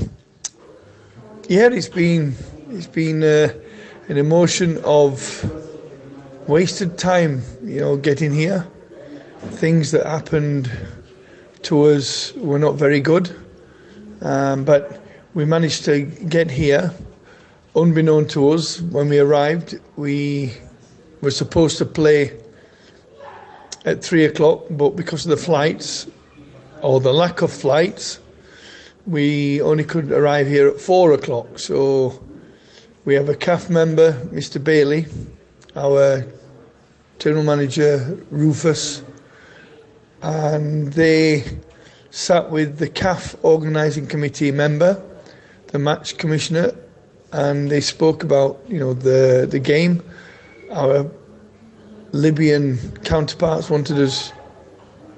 [1.48, 2.36] yeah, it's been
[2.70, 3.54] it's been uh,
[4.10, 5.22] an emotion of
[6.48, 7.42] wasted time.
[7.64, 8.68] You know, getting here,
[9.40, 10.70] things that happened
[11.64, 13.34] to us were not very good,
[14.22, 15.02] um, but
[15.34, 16.94] we managed to get here.
[17.74, 20.54] Unbeknown to us, when we arrived, we
[21.22, 22.38] were supposed to play
[23.86, 26.08] at three o'clock, but because of the flights
[26.82, 28.20] or the lack of flights,
[29.06, 31.60] we only could arrive here at four o'clock.
[31.60, 32.22] So
[33.06, 34.64] we have a CAF member, Mr.
[34.64, 35.06] Bailey,
[35.76, 36.26] our
[37.20, 39.04] general manager, Rufus,
[40.22, 41.44] and they
[42.10, 45.02] sat with the CAF organising committee member,
[45.68, 46.74] the match commissioner,
[47.32, 50.02] and they spoke about you know the the game.
[50.72, 51.10] Our
[52.12, 54.32] Libyan counterparts wanted us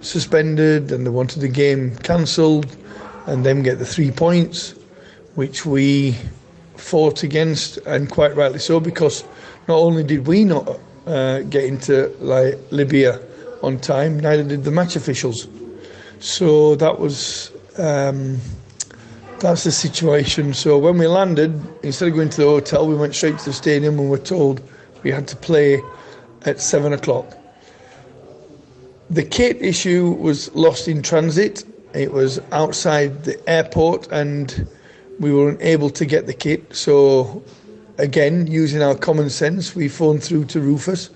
[0.01, 2.75] suspended, and they wanted the game cancelled,
[3.27, 4.73] and them get the three points,
[5.35, 6.15] which we
[6.75, 9.23] fought against, and quite rightly so, because
[9.67, 13.19] not only did we not uh, get into like Libya
[13.61, 15.47] on time, neither did the match officials.
[16.19, 18.39] So that was um,
[19.39, 20.53] that's the situation.
[20.53, 23.53] So when we landed, instead of going to the hotel, we went straight to the
[23.53, 24.61] stadium and were told
[25.03, 25.81] we had to play
[26.43, 27.37] at seven o'clock.
[29.09, 31.63] The kit issue was lost in transit.
[31.97, 34.67] It was outside the airport and
[35.19, 36.75] we weren't able to get the kit.
[36.75, 37.43] So,
[37.97, 41.09] again, using our common sense, we phoned through to Rufus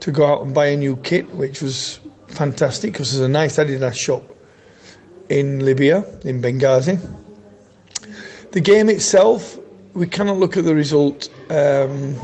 [0.00, 3.56] to go out and buy a new kit, which was fantastic because there's a nice
[3.56, 4.24] Adidas shop
[5.28, 6.98] in Libya, in Benghazi.
[8.50, 9.56] The game itself,
[9.94, 11.28] we cannot look at the result.
[11.50, 12.16] Um,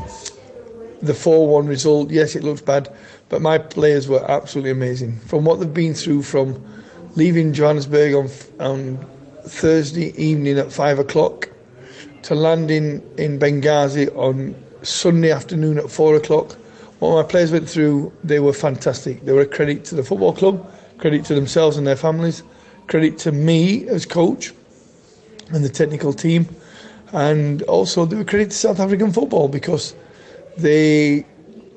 [1.01, 2.93] the 4 1 result, yes, it looks bad,
[3.29, 5.19] but my players were absolutely amazing.
[5.19, 6.63] From what they've been through from
[7.15, 9.05] leaving Johannesburg on, on
[9.45, 11.49] Thursday evening at 5 o'clock
[12.23, 16.53] to landing in Benghazi on Sunday afternoon at 4 o'clock,
[16.99, 19.25] what my players went through, they were fantastic.
[19.25, 22.43] They were a credit to the football club, credit to themselves and their families,
[22.87, 24.53] credit to me as coach
[25.51, 26.47] and the technical team,
[27.11, 29.95] and also they were credit to South African football because
[30.57, 31.25] they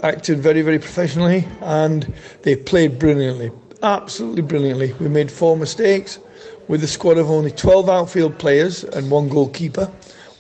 [0.03, 3.51] acted very, very professionally and they played brilliantly,
[3.83, 4.93] absolutely brilliantly.
[4.95, 6.19] We made four mistakes
[6.69, 9.91] with a squad of only 12 outfield players and one goalkeeper.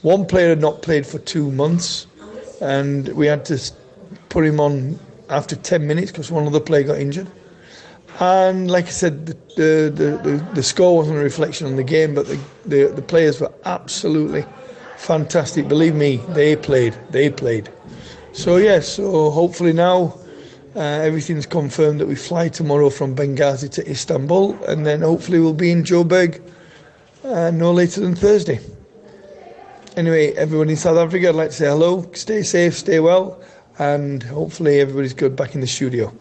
[0.02, 2.06] One player had not played for two months,
[2.60, 3.60] and we had to
[4.28, 7.26] put him on after 10 minutes because one other player got injured.
[8.20, 12.14] And like I said, the, the, the, the score wasn't a reflection on the game,
[12.14, 14.44] but the, the, the players were absolutely
[14.96, 15.68] fantastic.
[15.68, 16.96] Believe me, they played.
[17.10, 17.68] They played.
[18.32, 20.18] So yes, so hopefully now
[20.76, 25.54] uh, everything's confirmed that we fly tomorrow from Benghazi to Istanbul, and then hopefully we'll
[25.54, 26.42] be in Joburg
[27.24, 28.60] uh, no later than Thursday.
[29.96, 33.40] Anyway, everyone in South Africa, I'd like to say hello, stay safe, stay well,
[33.78, 36.12] and hopefully everybody's good back in the studio.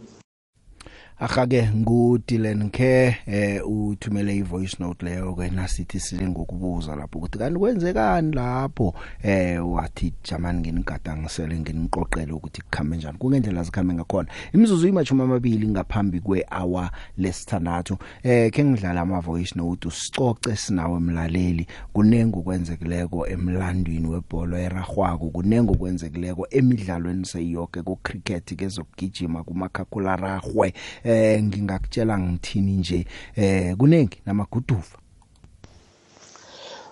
[1.19, 7.59] Akake nguDylan Care eh uthumele ivoice note leyo ke nasithi sile ngokubuza lapho ukuthi kanti
[7.59, 8.93] kwenzekani lapho?
[9.23, 13.17] Eh wathi jamani nginigadangisele nginiqoqele ukuthi kukhambe njani.
[13.17, 14.29] Kungendlela zikhambe ngakhona.
[14.53, 21.67] Imizuzu imachuma amabili ngaphambi kwehour lesithandathu eh ke ngidlala ama voice note usicoce sinawe emlaleli.
[21.93, 30.73] Kunengi okwenzekileko emlandweni webhola eragwako kunengi okwenzekileko emidlalweni seyoke ku cricket kezokugijima kumakhakhula ragwe
[31.05, 33.05] eh ngingakutshela ngithini nje?
[33.35, 34.97] Eh kunengi namaguduva.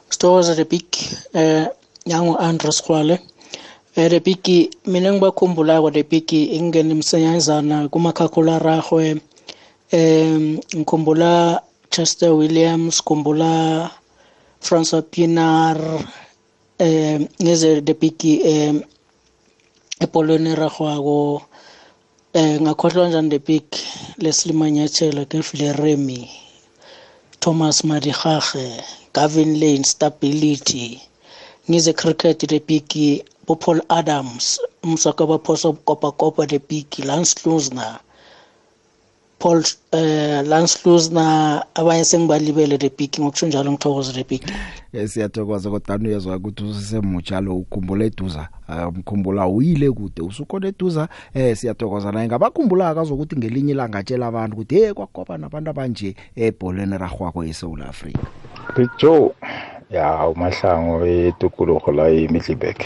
[0.09, 0.85] Stories the big
[1.33, 1.67] eh
[2.05, 3.19] yangu Andres Khwale
[3.95, 9.21] eh the big mina ngibakhumbula kwa the big ingene imsenyazana kumakhakhula rahwe
[9.91, 10.39] eh
[10.75, 13.89] ngikhumbula Chester Williams ngikhumbula
[14.61, 15.77] Francois Pienaar.
[16.79, 18.73] Eh ngeze the big eh
[19.99, 21.41] epolweni ragwako
[22.39, 23.63] eh ngakhohlwa njani the big
[24.17, 26.29] Leslie Manyachela Gefle Remy
[27.39, 30.99] Thomas Madihage Gavin Lane Stability
[31.69, 32.89] ngize cricket the big
[33.45, 37.99] bo Paul Adams umsaka baphosa kopa kopa the big Lance Lusner
[39.43, 44.41] Paul eh Lance Lusner abanye sengibalibele the big ngokusho njalo ngithokoza the big
[45.07, 48.47] siyathokoza kodwa uyezwa ukuthi usesemutsha lo ukhumbula eduza
[48.87, 51.07] umkhumbula uyile kude usukhona eduza.
[51.33, 52.27] Eh siyathokoza naye.
[52.27, 58.19] Ngabakhumbula akazokuthi ngelinye ilanga atshela abantu ukuthi hey kwakopa nabantu abanje ebholeni ragwako eSouth Africa
[58.75, 59.31] Big Joe
[59.89, 62.79] ya umahlango etukulugo la eMiddelburg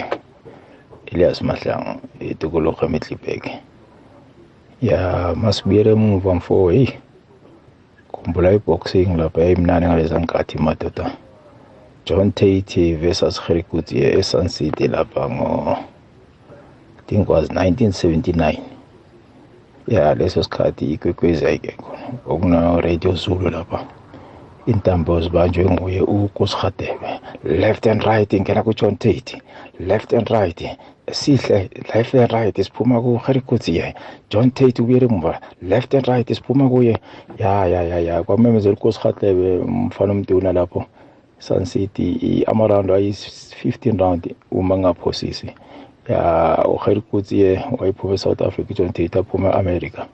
[1.06, 3.44] Elias Mahlangu eTokologo eMiddelburg
[4.82, 6.88] ya masibuyele emuva mfo hey
[8.12, 11.12] khumbula iboxing lapha yayimnani ngaleza nkathi madoda.
[12.06, 15.78] John Tate versus Gerikuti eSun City lapha ngo
[17.00, 18.58] I think was 1979
[19.88, 21.98] ya leso sikhathi ikwekwezi ayikekho.
[22.28, 23.86] Okuna radio Zulu lapha.
[24.66, 29.42] Intambo zibanjwe nguye uKusigadebe left and right ingena kuJohn Tate
[29.80, 30.78] left and right
[31.12, 33.96] sihle left and right siphuma kuHerikuti ye
[34.30, 35.40] John Tate ubuyele emuva.
[35.62, 36.98] Left and right siphuma kuye.
[37.38, 40.86] Ya ya ya ya kwamemezela uKusigadebe umfana omduna lapho.
[41.40, 45.52] Sun City amaraundi ayi 15 round uma ngaphosisi.
[46.10, 50.08] Ya uHerikuti ye wayephuma eSouth Africa John Tate aphuma eAmerica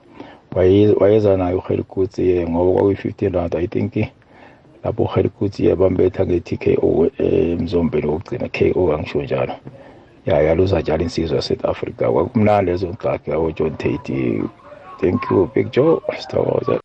[1.00, 4.08] wayeza naye uHerikuti ye ngoba kwakuyi 15 round i think
[4.84, 9.52] lapho uHerikuti yabambetha nge-TKO emzombeni wokugcina KO angisho njalo.
[10.26, 12.04] Ya yaluza njalo insizwa yaSouth Africa.
[12.12, 14.42] Kwakumnandi lezo nkathi yabo John Tate
[15.00, 16.00] thank you Big Joe.
[16.18, 16.80] Sithokoza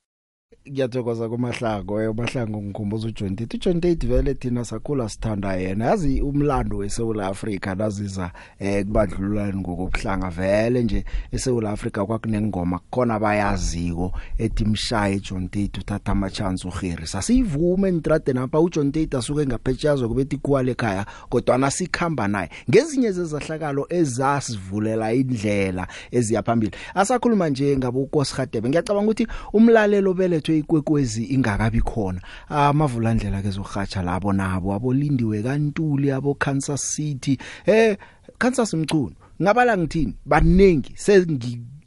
[0.69, 5.85] ngiyathokoza kuMahlango eh uMahlango ngikhumbuza uJohn Tate uJohn Tate vele thina sakhula sithanda yena.
[5.85, 14.13] Yazi umlando weSouth Africa naziza eh kubandlululani ngokubuhlanga vele nje eSouth Africa kwakunengoma khona abayaziko
[14.37, 20.07] ethi mshaye uJohn Tate uthatha ama chance uGhiri sasivume entrade napha uJohn Tate asuke ngaphetshazo
[20.07, 22.49] kubethi kuwale ekhaya kodwa nasikhamba naye.
[22.69, 31.81] Ngezinye zezahlakalo ezasivulela indlela eziyaphambili asakhuluma nje ngabo uKosigadebe ngiyacabanga ukuthi umlalelo belethwe ikwekwezi ingakabi
[31.81, 32.21] khona.
[32.49, 37.37] Amavulandlela ke zohatsha labo nabo abolindiwe kantuli abo Kansas City.
[37.65, 37.97] Eh
[38.37, 40.13] Kansas mculo ngabala ngithini?
[40.25, 40.93] Baningi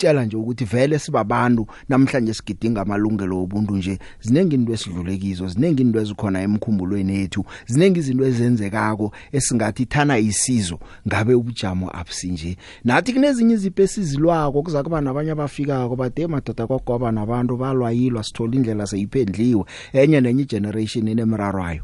[0.02, 3.98] sengitshela nje ukuthi vele sibabantu namhlanje sigidinga amalungelo obuntu nje.
[4.20, 11.34] Zinengi into esidlulekizo zinengi into ezikhona emkhumbulweni yethu zinengi izinto ezenzekako esingathi thana isizo ngabe
[11.34, 18.24] ubujamo abusinje nathi kunezinye izipho esizilwako kuza kuba nabanye abafikako bade madoda kwagoba nabantu balwayilwa
[18.24, 19.64] sithola indlela seyiphendliwe.
[19.92, 21.82] Enye nenye generation enemrarwayo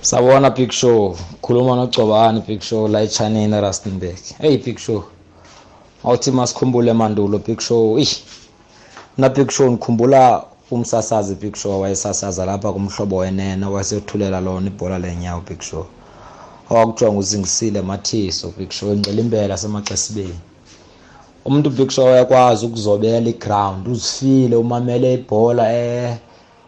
[0.00, 4.18] Sabona Big Show, khuluma nogcobani Big Show la eChanini Rustenburg.
[4.38, 5.13] Hey Big Show.
[6.04, 7.98] Awuthi masikhumbule mandulo Big Show.
[7.98, 8.22] Ish.
[9.18, 15.42] Na Big Show ngikhumbula umsasazi Big Show wayesasaza lapha kumhlobo wenene wasethulela lona ibhola lenyawo
[15.48, 15.86] Big Show.
[16.70, 20.38] Awakuthiwa nguzingisile Mathiso Big Show ingcela impela semaxesibeni.
[21.44, 26.16] Umuntu Big Show uyakwazi ukuzobela iground uzifile umamele ibhola eh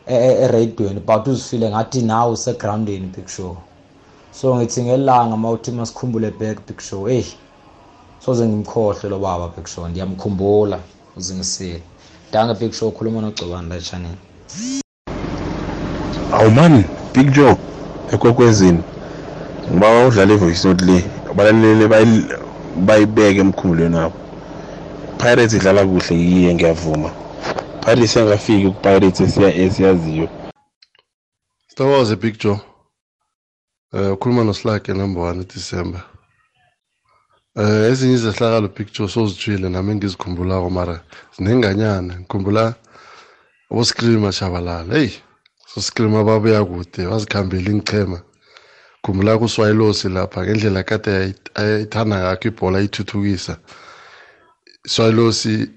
[0.07, 3.57] eradiweni but uzifile ngathi nawe usegroundini big show
[4.31, 7.25] so ngithi ngelanga mawuthi masikhumbule back big show hey
[8.27, 10.79] soze ngimkhohle lo baba big show ndiyamkhumbula
[11.17, 11.83] uzingisile.
[12.33, 14.17] Danke big show khuluma nogcobani la channel
[16.33, 17.57] awu man big joe
[18.13, 18.83] ekwekwezini.
[19.71, 21.89] Ngiba udlala ivoice note le abalaleli
[22.87, 24.17] bayibeke emkhumbulweni wabo
[25.19, 27.11] pirates idlala kuhle yiye ngiyavuma.
[27.81, 30.29] Pirates yangafiki ku-pirates esiyaziyo.
[31.69, 32.61] Sithokoze big joe
[33.93, 36.03] um ukhuluma noslake number one december.
[37.57, 40.97] Um ezinye izehlakalo big joe sozithwile nami engizikhumbulako mara
[41.37, 42.15] zinenganyana.
[42.21, 42.75] Ngikhumbula
[43.71, 45.13] aboscream ashabalala heyi
[45.73, 48.19] soscream ababuya kude wazikhambela ingichema
[49.03, 53.55] khumbula kuswayilosi lapha ngendlela kade ayithanda ngakho ibhola ayithuthukisa
[54.87, 55.71] swayilosi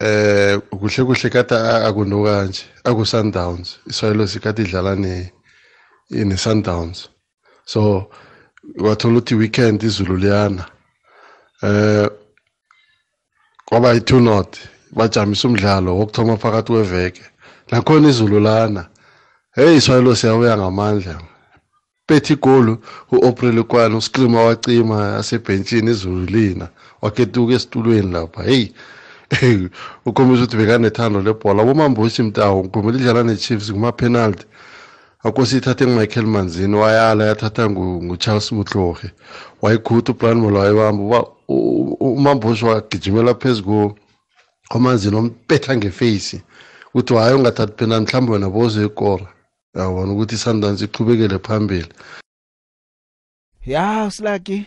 [0.00, 1.56] eh kuhle kuhle kade
[1.88, 5.32] akuno kanje aku Sundowns iswayelo sikade idlala ne
[6.10, 7.08] ne Sundowns
[7.64, 8.10] so
[8.84, 10.64] wathola ukuthi weekend izulu liyana
[11.62, 12.10] eh
[13.64, 14.56] kwaba i2 not
[14.92, 17.22] bajamisa umdlalo wokuthoma phakathi kweveke.
[17.70, 18.86] Nakhona izulu lana
[19.54, 21.20] hey iswayelo siyabuya ngamandla.
[22.08, 22.78] Bethi igolu
[23.12, 26.68] uOpril kwana uscreamer wacima asebhenchini izulu lina
[27.02, 28.42] waketuka esitulweni lapha.
[28.42, 28.68] Hey
[30.06, 31.64] ukhombisa ukuthi bekanethando lebhola.
[31.64, 34.46] Bomambushi mtawo ngikhumbula idlala ne-chiefs kuma-penalty.
[35.24, 39.10] Akosi ithathe ngumichael manzini wayala yathatha ngucharles mutloge
[39.62, 43.94] wayikhutha ubrian mola wayebamba umambushi wagijimela phezu
[44.68, 46.42] komanzini ompetha ngefeyisi
[46.88, 49.26] ukuthi hhayi ungathathi penalty mhlawumbe wena bozoyikora
[49.74, 51.92] yabona ukuthi isundowns iqhubekele phambili.
[53.66, 54.66] Ya silaki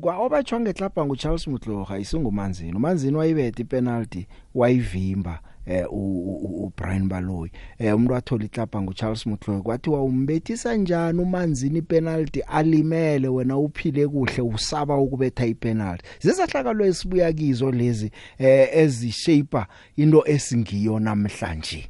[0.00, 2.76] kwa obachwa ngehlapha nguCharles Mutloga isingumanzini.
[2.76, 5.40] Umanzini wayibetha ipenalty wayivimba.
[5.66, 7.50] Eh uBrian Baloyi.
[7.78, 14.42] Eh umuntu wathola ihlapha nguCharles Mutloga kwathi wawumbethisa njani umanzini ipenalty alimele wena uphile kuhle
[14.42, 16.04] usaba ukubetha ipenalty?
[16.20, 19.64] Zizahlakalo esibuya kizo lezi eh ezishape
[19.96, 21.88] into esingiyo namhlanje.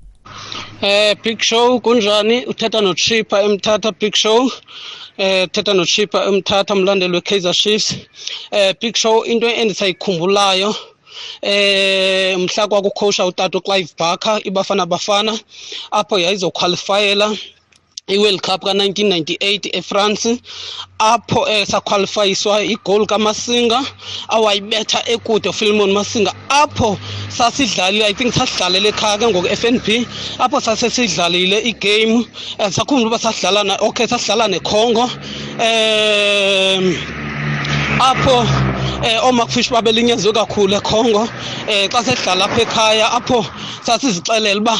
[0.81, 2.47] Eh Big Show kunjani?
[2.47, 4.51] Uthetha no Chipper emthatha Big Show.
[5.19, 7.95] Eh uthetha no Chipper emthatha umlandeli we Kaizer Chiefs.
[8.51, 10.75] Eh Big Show into endisayikhumbulayo
[11.43, 15.39] eh mhla kwakukhosha utata Clive Barker ibafana bafana
[15.91, 17.37] apho yayizoqualifyela
[18.07, 20.39] i-World Cup ka-1998 eFrance
[20.99, 23.81] apho eh saqualifyiswa igoal kaMasinga
[24.29, 26.99] awayibetha ekude uPhilmon Masinga apho
[27.29, 29.89] sasidlalile i think sasidlalela ekhaya ke ngoku FNB
[30.39, 32.27] apho sasesidlalile igame
[32.59, 35.09] eh, sakhumbula uba sasidlala okay sasidlala neCongo
[35.61, 37.25] eh
[38.01, 38.47] apho
[39.05, 41.29] eh oMarkfish babelinyeziwe kakhulu eCongo
[41.69, 43.45] eh xa sesidlala apha ekhaya apho
[43.87, 44.79] sasizixelela uba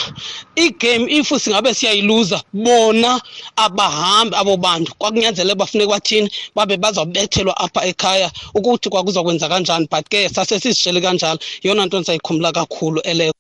[0.57, 3.21] igame if singabe siyayiluza bona
[3.57, 10.29] abahambi abo bantu kwakunyanzeleka bafuneka bathini babe bazawubethelwa apha ekhaya ukuthi kwakuzokwenza kanjani but ke
[10.29, 11.39] sase sizitshele kanjalo.
[11.63, 13.33] Yeyona nto ndisayikhumbula kakhulu eleyo.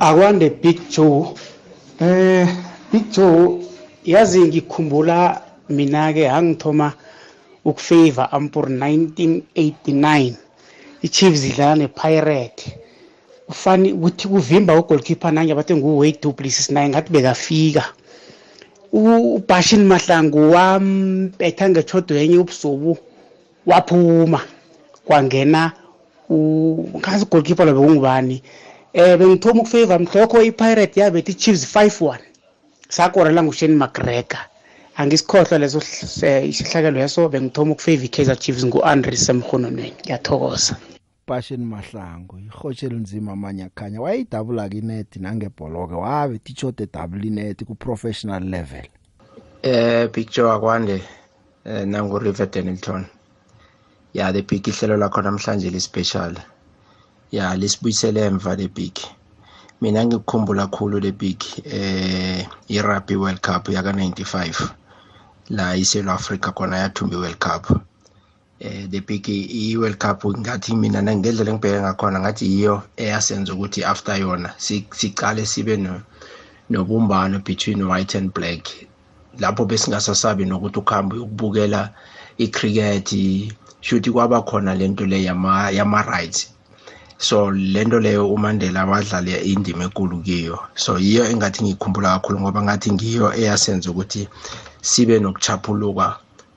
[0.00, 1.34] Akwande big joe.
[2.00, 2.48] Eh
[2.92, 3.58] big joe
[4.04, 6.92] yazi ngikhumbula mina ke hangithoma
[7.64, 10.34] ukufavor ampur 1989
[11.02, 12.76] ichiefs idlala nepirate.
[13.48, 17.84] Ufani ukuthi kuvimba ugolkeeper nange bathi nguwade duplessis naye ngathi bekafika.
[18.92, 22.98] U- ubashini mahlangu wampetha ngechodo yenye ubusubu
[23.66, 24.40] waphuma.
[25.04, 25.72] Kwangena
[26.98, 28.42] ngazi ugolkeeper lo bekungubani?
[28.94, 32.18] Um bengithoma ukufavor mhlokho ipirate yabethi i-chiefs 5-1
[32.88, 34.40] sakorela ngushane mcgregor.
[34.96, 40.76] Angisikhohlwa leso hl- eh, isihlakelo leso bengithoma ukufavor i-kaizer chiefs ngu-andre semhononweni ngiyathokoza
[41.26, 48.42] Passion Mahlangu ihotshela nzima amanye akhanya wayidabula kinet nangebholoke wabe tichode double net ku professional
[48.44, 48.86] level
[49.62, 51.02] Eh picture akwande
[51.64, 53.06] eh nangu River Denilton.
[54.14, 56.34] Ya the big ihlelo lakho namhlanje li special.
[57.30, 58.94] Ya lisibuyisele emva le big.
[59.80, 64.70] Mina ngikukhumbula kakhulu le big eh i Rugby World Cup yaka 95
[65.50, 67.82] la iSouth Africa khona yathumba iWorld Cup.
[68.60, 73.84] Eh the big i World Cup ngathi mina nangendlela engibheke ngakhona ngathi yiyo eyasenza ukuthi
[73.84, 76.00] after yona si- sicale sibe no
[76.70, 78.68] nobumbano between white and black.
[79.38, 81.90] Lapho besingasasabi nokuthi ukuhambe ukubukela
[82.38, 83.10] icricket
[83.80, 86.48] shuthi kwaba khona lento le yama yama rights
[87.18, 90.58] so lento leyo uMandela wadlala indima enkulu kiyo.
[90.74, 94.28] So yiyo engathi ngikhumbula kakhulu ngoba ngathi ngiyo eyasenza ukuthi
[94.90, 96.06] sibe nokuchaphuluka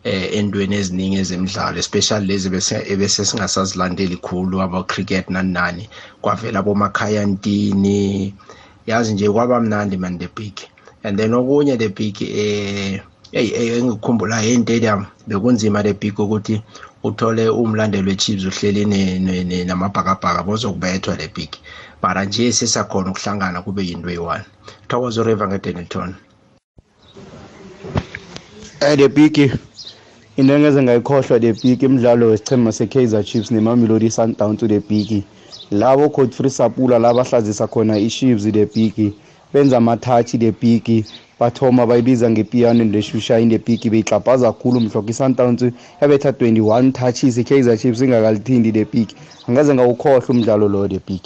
[0.03, 5.83] eh endweni eziningi ezemidlalo especially lezi bese ebese singasazilandeli khulu aba cricket nani nani
[6.21, 8.33] kwavela bomakhaya ntini.
[8.87, 10.53] Yazi nje kwaba mnandi man the big.
[11.03, 13.01] And then okunye the big eh
[13.31, 16.61] hey engikhumbula hey stadium bekunzima the big ukuthi
[17.03, 21.49] uthole umlandeli weChiefs uhleli ne- namabhakabhaka bozokubethwa le big.
[22.01, 24.43] Bara nje sesakhona ukuhlangana kube yinto eyi-one.
[24.87, 26.15] Thokoza uriver ngedenilton
[28.81, 29.37] Eh the big
[30.37, 35.23] into engeze ngayikhohlwa the big imidlalo wesichema se-Kaizer Chiefs nemamelodi Sundowns the big
[35.71, 39.13] labo Godfrey Sapula la bahlazisa khona i-Chiefs the big
[39.53, 41.05] benza amathachi the big
[41.39, 45.63] bathoma bayibiza ngepiano ndeshusha in the big beyixabhaza kakhulu mhlokho i-Sundowns
[46.01, 49.09] yabetha 21 touches i-Kaizer Chiefs ingakalithinti the big
[49.47, 51.21] angeze ngawukhohlwa umdlalo lo the big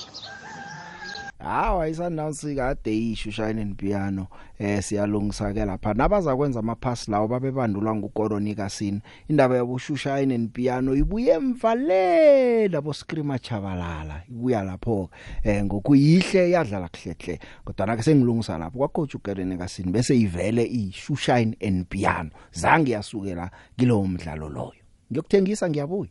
[1.40, 4.28] hawa isannounce kade ishushine and piano
[4.60, 5.94] eh siyalungisa ke lapha.
[5.94, 13.40] Nabaza kwenza amapass lawo babebandulwa nguKoronika Sin indaba yabushushine and piano ibuye emvale labo screamer
[13.42, 15.10] chabalala ibuya lapho
[15.44, 18.78] eh ngokuyihle yadlala kuhlehle kodwa ke sengilungisa lapho.
[18.78, 22.30] Kwacoach uKoronika Sin bese ivele ishushine and piano.
[22.52, 24.74] Zange yasukela kilowo mdlalo loyo.
[25.12, 26.10] Ngiyokuthengisa ngiyabuya.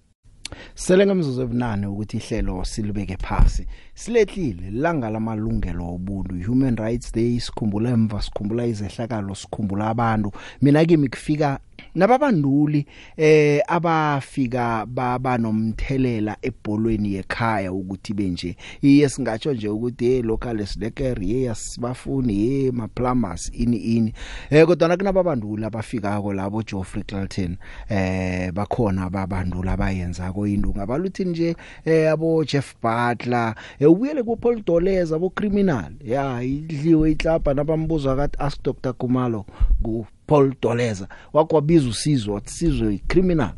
[0.74, 3.66] Sele ngemzuzu ebunane ukuthi ihlelo silibeke phasi.
[3.94, 10.32] Silehlile langa lamalungelo obuntu Human Rights Day sikhumbula emva sikhumbula izehlakalo sikhumbula abantu.
[10.62, 11.59] Mina kimi kufika
[11.95, 18.57] nababanduli eh abafika baba nomthelela ebholweni yekhaya ukuthi benje.
[18.83, 24.12] Iye singatsho nje ukuthi hey local slacker hey asibafuni hey ma plumbers ini ini.
[24.51, 27.57] Eh kodwa kunababanduli abafikako labo Geoffrey Clalton
[27.89, 34.37] eh bakhona ababanduli abayenza ko into ngabaluthi nje eh abo Jeff Butler eh ubuyele ku
[34.37, 39.47] Paul Doleza abo criminal ya idliwe iklapa nabambuza kathi ask Dr Kumalo
[39.83, 43.53] ku Paul Doleza wakwabiza usizo wathi sizwe icriminal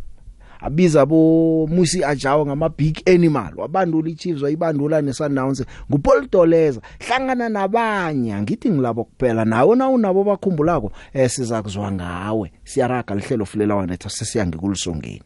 [0.60, 3.52] abiza bo Musi Ajawa ngama big animal.
[3.56, 5.64] Wabandula iChiefs wayibandula neSundowns.
[5.90, 8.42] nguPaul Doleza hlangana nabanye.
[8.42, 9.44] Ngithi ngilabo kuphela.
[9.44, 12.52] Nawe na unabo bakhumbulako eh siza kuzwa ngawe.
[12.64, 15.22] Siyaraga lihlelo fulela wanetha sesiyange kulisongeni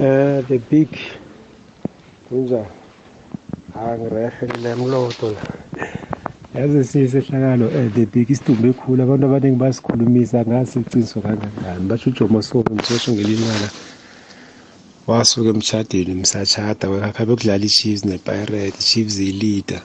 [0.00, 0.88] Eh the big
[2.28, 2.66] kunjani?
[3.74, 5.42] Angirehe ngilemloto la.
[6.58, 11.84] Yazi sisehlakalo um the big isidumbu ekhulu abantu abaningi basikhulumisa ngasiqiniso kangangani.
[11.88, 13.68] Basho ujomosobo ngisosho ngelincala
[15.08, 19.82] wasuka emshadweni msachada wakhabe kudlala i-chiefs ne-pirate i-chiefs iyi-leader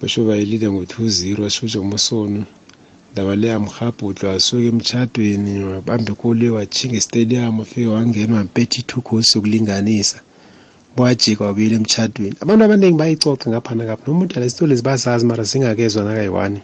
[0.00, 2.44] basho bayilida ngo-two zero washo ujomosono
[3.12, 10.18] ndaba leya mhabhudlo wasuka emshadweni wabamba ikole wajhinga estadium wafike wangena wampethi-two goals sokulinganisa
[10.96, 16.62] wajika wabuyela emshadweni abantu abaningi bayicoca ngapha nakapha nomuntu alesito lezi bazazi mara singakezwa nakayi-one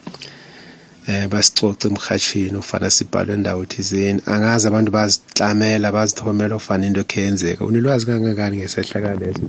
[1.06, 4.20] eh basicoce emhatshini ufana sibhalwe endawo thizeni.
[4.26, 9.42] Angazi abantu bazitlamela bazithomela ufana into ekuyenzeka unelwazi kangangani ngesehlakalo leso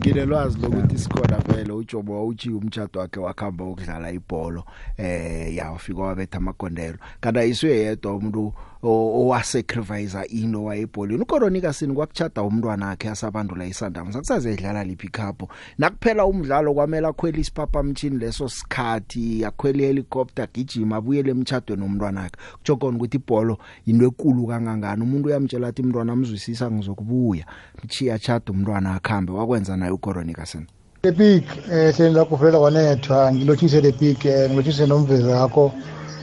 [0.00, 4.64] nginelwazi lokuthi sikhona vele ujobo wawujiye umtshado wakhe wakhamba ukudlala ibholo
[4.96, 6.98] eh yawafika wabetha amagondelo.
[7.20, 8.52] Kanti ayiswe yedwa umuntu
[8.86, 16.26] owasacrifice into wayebholini ukoronika sini kwakuchada umntwana wakhe asabandula isundowns akusaze idlala liphi cup nakuphela
[16.26, 23.16] umdlalo kwamela akhwela isiphaphamtshini leso sikhathi akhwela helicopter gijima abuyele emtchadweni nomntwana wakhe kujokona ukuthi
[23.16, 25.02] ibholo into ekulu kangangani.
[25.02, 27.46] Umuntu uyamtshela athi umntwana amzwisisa ngizokubuya.
[27.84, 30.66] Mchiya chada umntwana akhambe wakwenza naye ukoronika sini
[31.06, 35.72] the big eh hleni lakho vela kwanethwa ngilotshise the big eh ngilotshise nomvezi wakho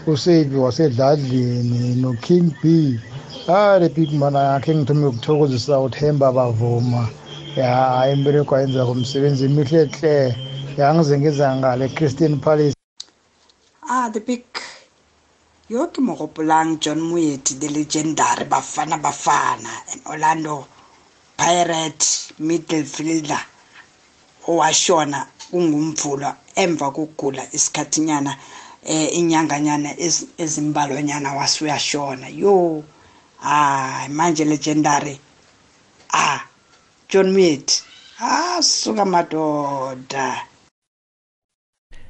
[0.07, 2.99] usevi wasedladlini no-king b.
[3.47, 7.07] Ah the big man akhe ngithome ukuthokozisa uthemba bavuma.
[7.55, 10.35] Ya hayi imbereko ayenza komsebenzi imihle hle.
[10.77, 12.75] Yangize ngeza ngale christian palace.
[13.89, 14.43] Ah the big
[15.69, 20.65] yo ke mo gopolang john moeti the legendary bafana bafana an orlando
[21.37, 23.39] pirate middlefielder
[24.51, 25.19] owashona
[25.51, 26.29] kungumvula
[26.63, 28.31] emva kokugula isikhathinyana
[28.93, 29.89] eh inyanganyana
[30.43, 32.83] ezimbalwanyana wasuyashona yo
[33.43, 35.15] ah manje legendary
[36.13, 36.39] ah
[37.09, 37.65] John Mead
[38.19, 40.52] ah suka madoda.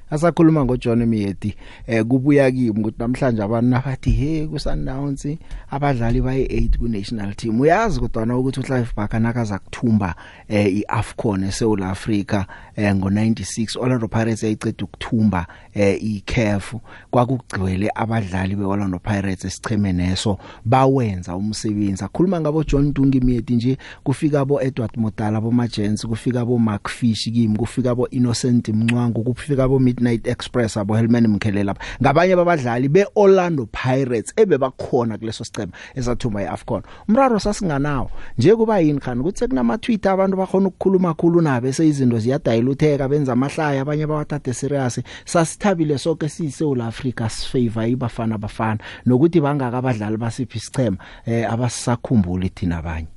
[0.10, 1.56] Asakhuluma ngoJohn Miyeti
[1.88, 5.28] eh kubuya kimi ukuthi namhlanje abantu nabathi hey ku Sundowns
[5.72, 7.62] abadlali baye 8 ku national team.
[7.62, 10.16] Uyazi kodwa ukuthi uClive Barker nakaza kuthumba
[10.48, 12.46] eh iAfcon eSouth Africa
[12.76, 16.76] eh ngo96 Orlando Pirates yayiceda ukuthumba eh iCAF
[17.12, 22.04] kwakugcwele abadlali beOrlando Pirates esicheme neso bawenza umsebenzi.
[22.04, 26.90] Akhuluma ngabo John Dungi Miyeti nje kufika abo Edward Modala abo Magents kufika abo Mark
[26.90, 31.84] Fish kimi kufika abo Innocent Mncwangu kufika abo Midnight Express abo Helman Mkhelela lapha.
[32.02, 36.82] Ngabanye babadlali beOrlando Pirates ebebakhona kuleso sicema esathuma iAfcon.
[37.10, 38.12] Umraro sasinganawo.
[38.38, 39.22] Nje kuba yini khani?
[39.22, 44.54] Ukuthi kunama tweet abantu bakhona ukukhuluma khulu nabe bese izinto ziyadayilutheka benza amahlaya abanye bawathathe
[44.54, 45.02] serious.
[45.26, 48.80] Sasithabile sonke siyiSouth Africa sifavor ibafana bafana.
[49.06, 53.08] Nokuthi bangaka abadlali basiphi isicema eh abasakhumbuli thina abanye.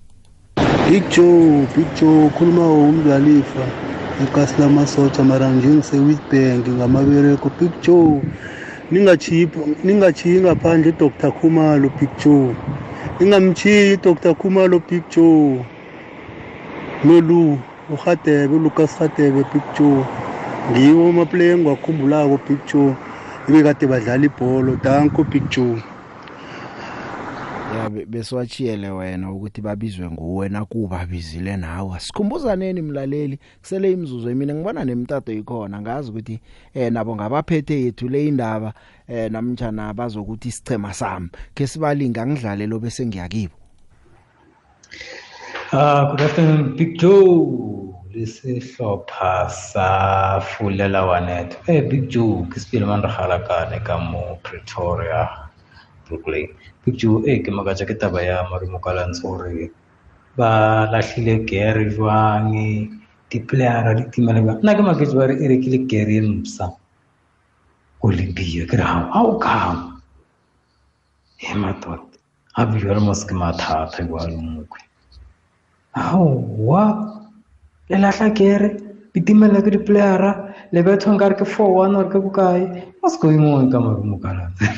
[0.88, 3.66] Big Joe Big Joe khuluma umdlalifa
[4.24, 8.22] ekasi lamasotsha mara nje ngise-witbank ngamabereko big joe
[9.84, 11.30] ningachiyi ngaphandle dr.
[11.38, 12.54] Khumalo big joe
[13.20, 14.34] ningamchiyi dr.
[14.34, 15.64] Khumalo big joe
[17.04, 17.58] nolu
[17.94, 20.04] uhatebe lucas hatebe big joe
[20.70, 22.94] ngiwo amaplayer engiwakhumbulako big joe
[23.48, 25.76] ebekade badlala ibholo danko big joe
[27.76, 32.00] ya besiwachiyele wena ukuthi babizwe nguwe nakuba bizile nawe.
[32.00, 35.80] Sikhumbuzaneni mlaleli kusele imizuzu emine ngibona nemtato ikhona.
[35.80, 36.40] Ngazi ukuthi
[36.74, 38.72] eh nabo ngabaphethe yethu le indaba
[39.08, 41.28] eh namtjana bazokuthi isichema sami.
[41.54, 43.54] Ke sibalinga ngidlale lo bese ngiyakibo.
[45.72, 47.92] Ah good afternoon Big Joe.
[48.14, 51.56] Lesihlopha safulela wanet.
[51.68, 55.45] Eh Big Joe ke sipile man re galakane ka mo Pretoria.
[56.06, 56.48] Brooklyn.
[56.84, 59.70] Picture e ke makatsa ke taba ya marumo kalantsho gore
[60.36, 62.54] ba lahlile Gary jwang
[63.30, 66.70] di-playera di timela jwang nna ke maketse ba re e rekile Gary msa
[68.04, 68.84] Olympia ke re
[69.14, 70.00] o kama
[71.36, 72.02] he matot
[72.56, 74.80] a re mos ke mathata le mokwe
[75.96, 76.28] ao
[76.68, 76.84] wa?
[77.88, 78.85] Le lahla Gary?
[79.16, 82.68] Di timela ke di-playera le betho nkare ke four one or ke bokae?
[83.00, 84.68] What's going on ka marumo kalantsho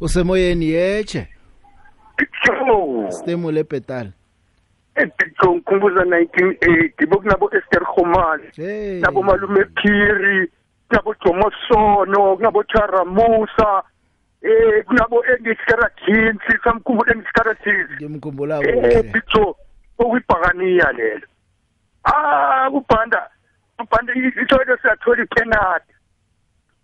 [0.00, 1.28] usemoyeni yeche
[3.10, 4.12] stemule petal
[5.36, 8.48] Joe ngikhumbuza 1980 bokunabo Esther Khomali
[9.00, 10.48] nabo malume Phiri
[10.90, 13.82] nabo Jomo Sono kunabo Chara Musa
[14.40, 18.62] eh kunabo Engiskara Jinsi samkhumbula Engiskara Jinsi ngimkhumbula
[19.28, 19.54] Joe
[19.98, 21.26] okuyibhakaniya lelo
[22.04, 23.30] ah kubhanda
[23.78, 25.92] kubhanda isolo siyathola ipenalty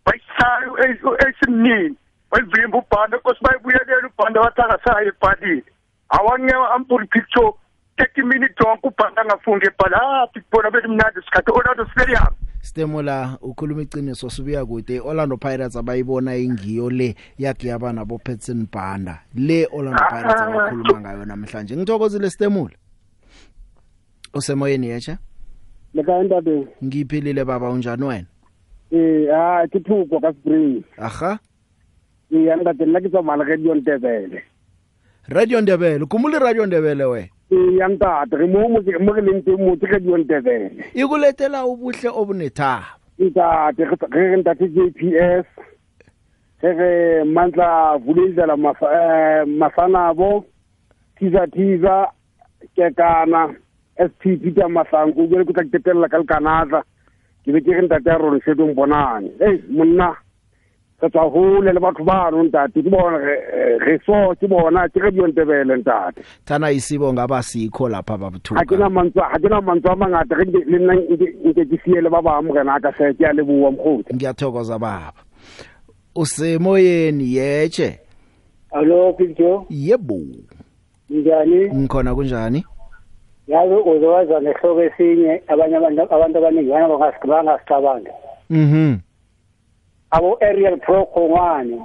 [0.04, 1.96] bayisayo esimnini
[2.30, 5.64] bayivimba ubhanda kose bayibuyelela ubhanda wathi akasayo ebhalile
[6.08, 7.52] awanyewa ampuli picture
[7.98, 14.30] 30 minutes wonke ubhanda angafunge bhala hapi kubona belimnandi isikhathi Orlando Stadium Stemula ukhuluma iqiniso
[14.30, 20.40] sibuya kude Orlando Pirates abayibona ingiyo le yakhe yabana bo Petson Banda le Orlando Pirates
[20.40, 22.74] abakhuluma ngayo namhlanje ngithokozile Stemula
[24.34, 25.18] Usemoyeni yesha?
[25.94, 28.26] Leka endabeni Ngiphilile baba unjani wena?
[28.90, 31.38] Eh ah ke thuko ka spring Aha.
[32.32, 34.42] Eh angade nna ke tsa mala ke dion tebele
[35.28, 39.42] Radio Ndebele kumule Radio Ndebele we eh yangtate re mo mo ke mo ke leng
[39.44, 42.98] teng mo ke dion tebele ikuletela ubuhle obunethaba.
[43.18, 45.46] Ntate re re ntate JPS
[46.62, 50.44] re re mantla vulindlela mafa eh masanabo
[51.18, 52.10] tiza tiza
[52.76, 53.54] kekana.
[53.98, 56.82] SP Peter Masangu ke re ke tla ketelela ka lekanatla.
[57.44, 60.16] Ke be ke re ntate ya rona setong bonane hey monna
[61.00, 62.82] ka tswa hole le batho bano ntate.
[62.82, 66.24] Ke bona re so ke bona ke re diontebele ntate.
[66.44, 69.96] Thana isibo ngaba sikho lapha ha ke babuthuka na mantswe ha ke na mantswe a
[69.96, 73.32] mangata ge le nna nke ke siele ba bang morena a ka se ke a
[73.32, 74.14] leboa mokgotsi.
[74.14, 75.12] Ngiyathokoza baba.
[76.16, 78.00] Usemoyeni yeche
[78.72, 80.18] allo picture yebo.
[81.10, 81.68] Njani?
[81.74, 82.64] Ngikhona kunjani?
[83.48, 88.10] Yazi uzowaza nehloko esinye abanye abantu abantu abaningi bana bangasicabanga.
[88.50, 88.98] Mhm.
[90.10, 91.78] Abo Ariel Pro Kongwane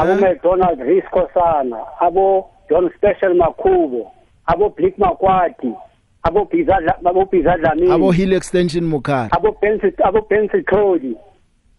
[0.00, 4.10] abo McDonald Risco sana abo John Special Makhubo
[4.46, 5.72] abo Blick Makwati
[6.22, 11.14] abo Bizadla abo Bizadla mini abo hill extension mukhaya abo Pencil abo Pencil Cody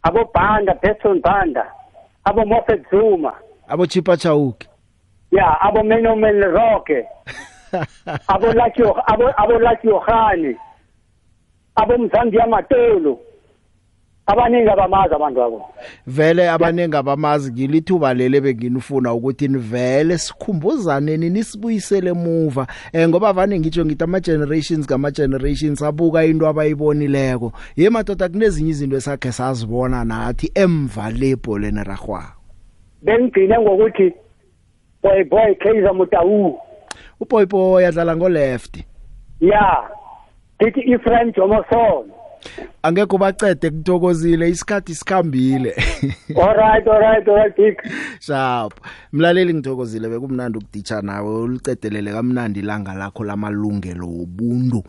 [0.03, 1.65] abo Banda Person Banda
[2.25, 3.33] abo Moffat Zuma.
[3.67, 4.67] Abo chipa chauki
[5.31, 6.15] ya abo Meno
[7.73, 10.55] Melroke abo Lucky abo abo Lucky Yohane
[11.75, 13.19] abo Mzambi Amatolo
[14.27, 15.69] abaningi abamazi abantu abo.
[16.07, 22.67] Vele abanengi abamazi ngilithuba lele benginifuna ukuthi nivele sikhumbuzane nisibuyisele emuva.
[22.93, 27.51] Eh ngoba vane ngitsho ngithi ama generations ngama generations abuka into abayibonileko.
[27.75, 32.23] Ye madoda kunezinye izinto esakhe sazibona nathi emva lebholeni ragwa
[33.01, 34.13] bengigcine ngokuthi
[35.03, 36.59] boy boy Kaizer Mutawu
[37.27, 38.83] boy yadlala ngo left
[39.41, 39.89] ya
[40.61, 42.11] ngithi Ephraim Jomoson
[42.83, 45.75] angeke ubacede kuthokozile isikhathi sikhambile.
[46.43, 47.75] Alright alright alright big.
[48.19, 48.73] Sharp.
[49.13, 54.83] Mlaleli ngithokozile bekumnandi ukuditsha nawe ulicedelele kamnandi ilanga lakho lamalungelo obuntu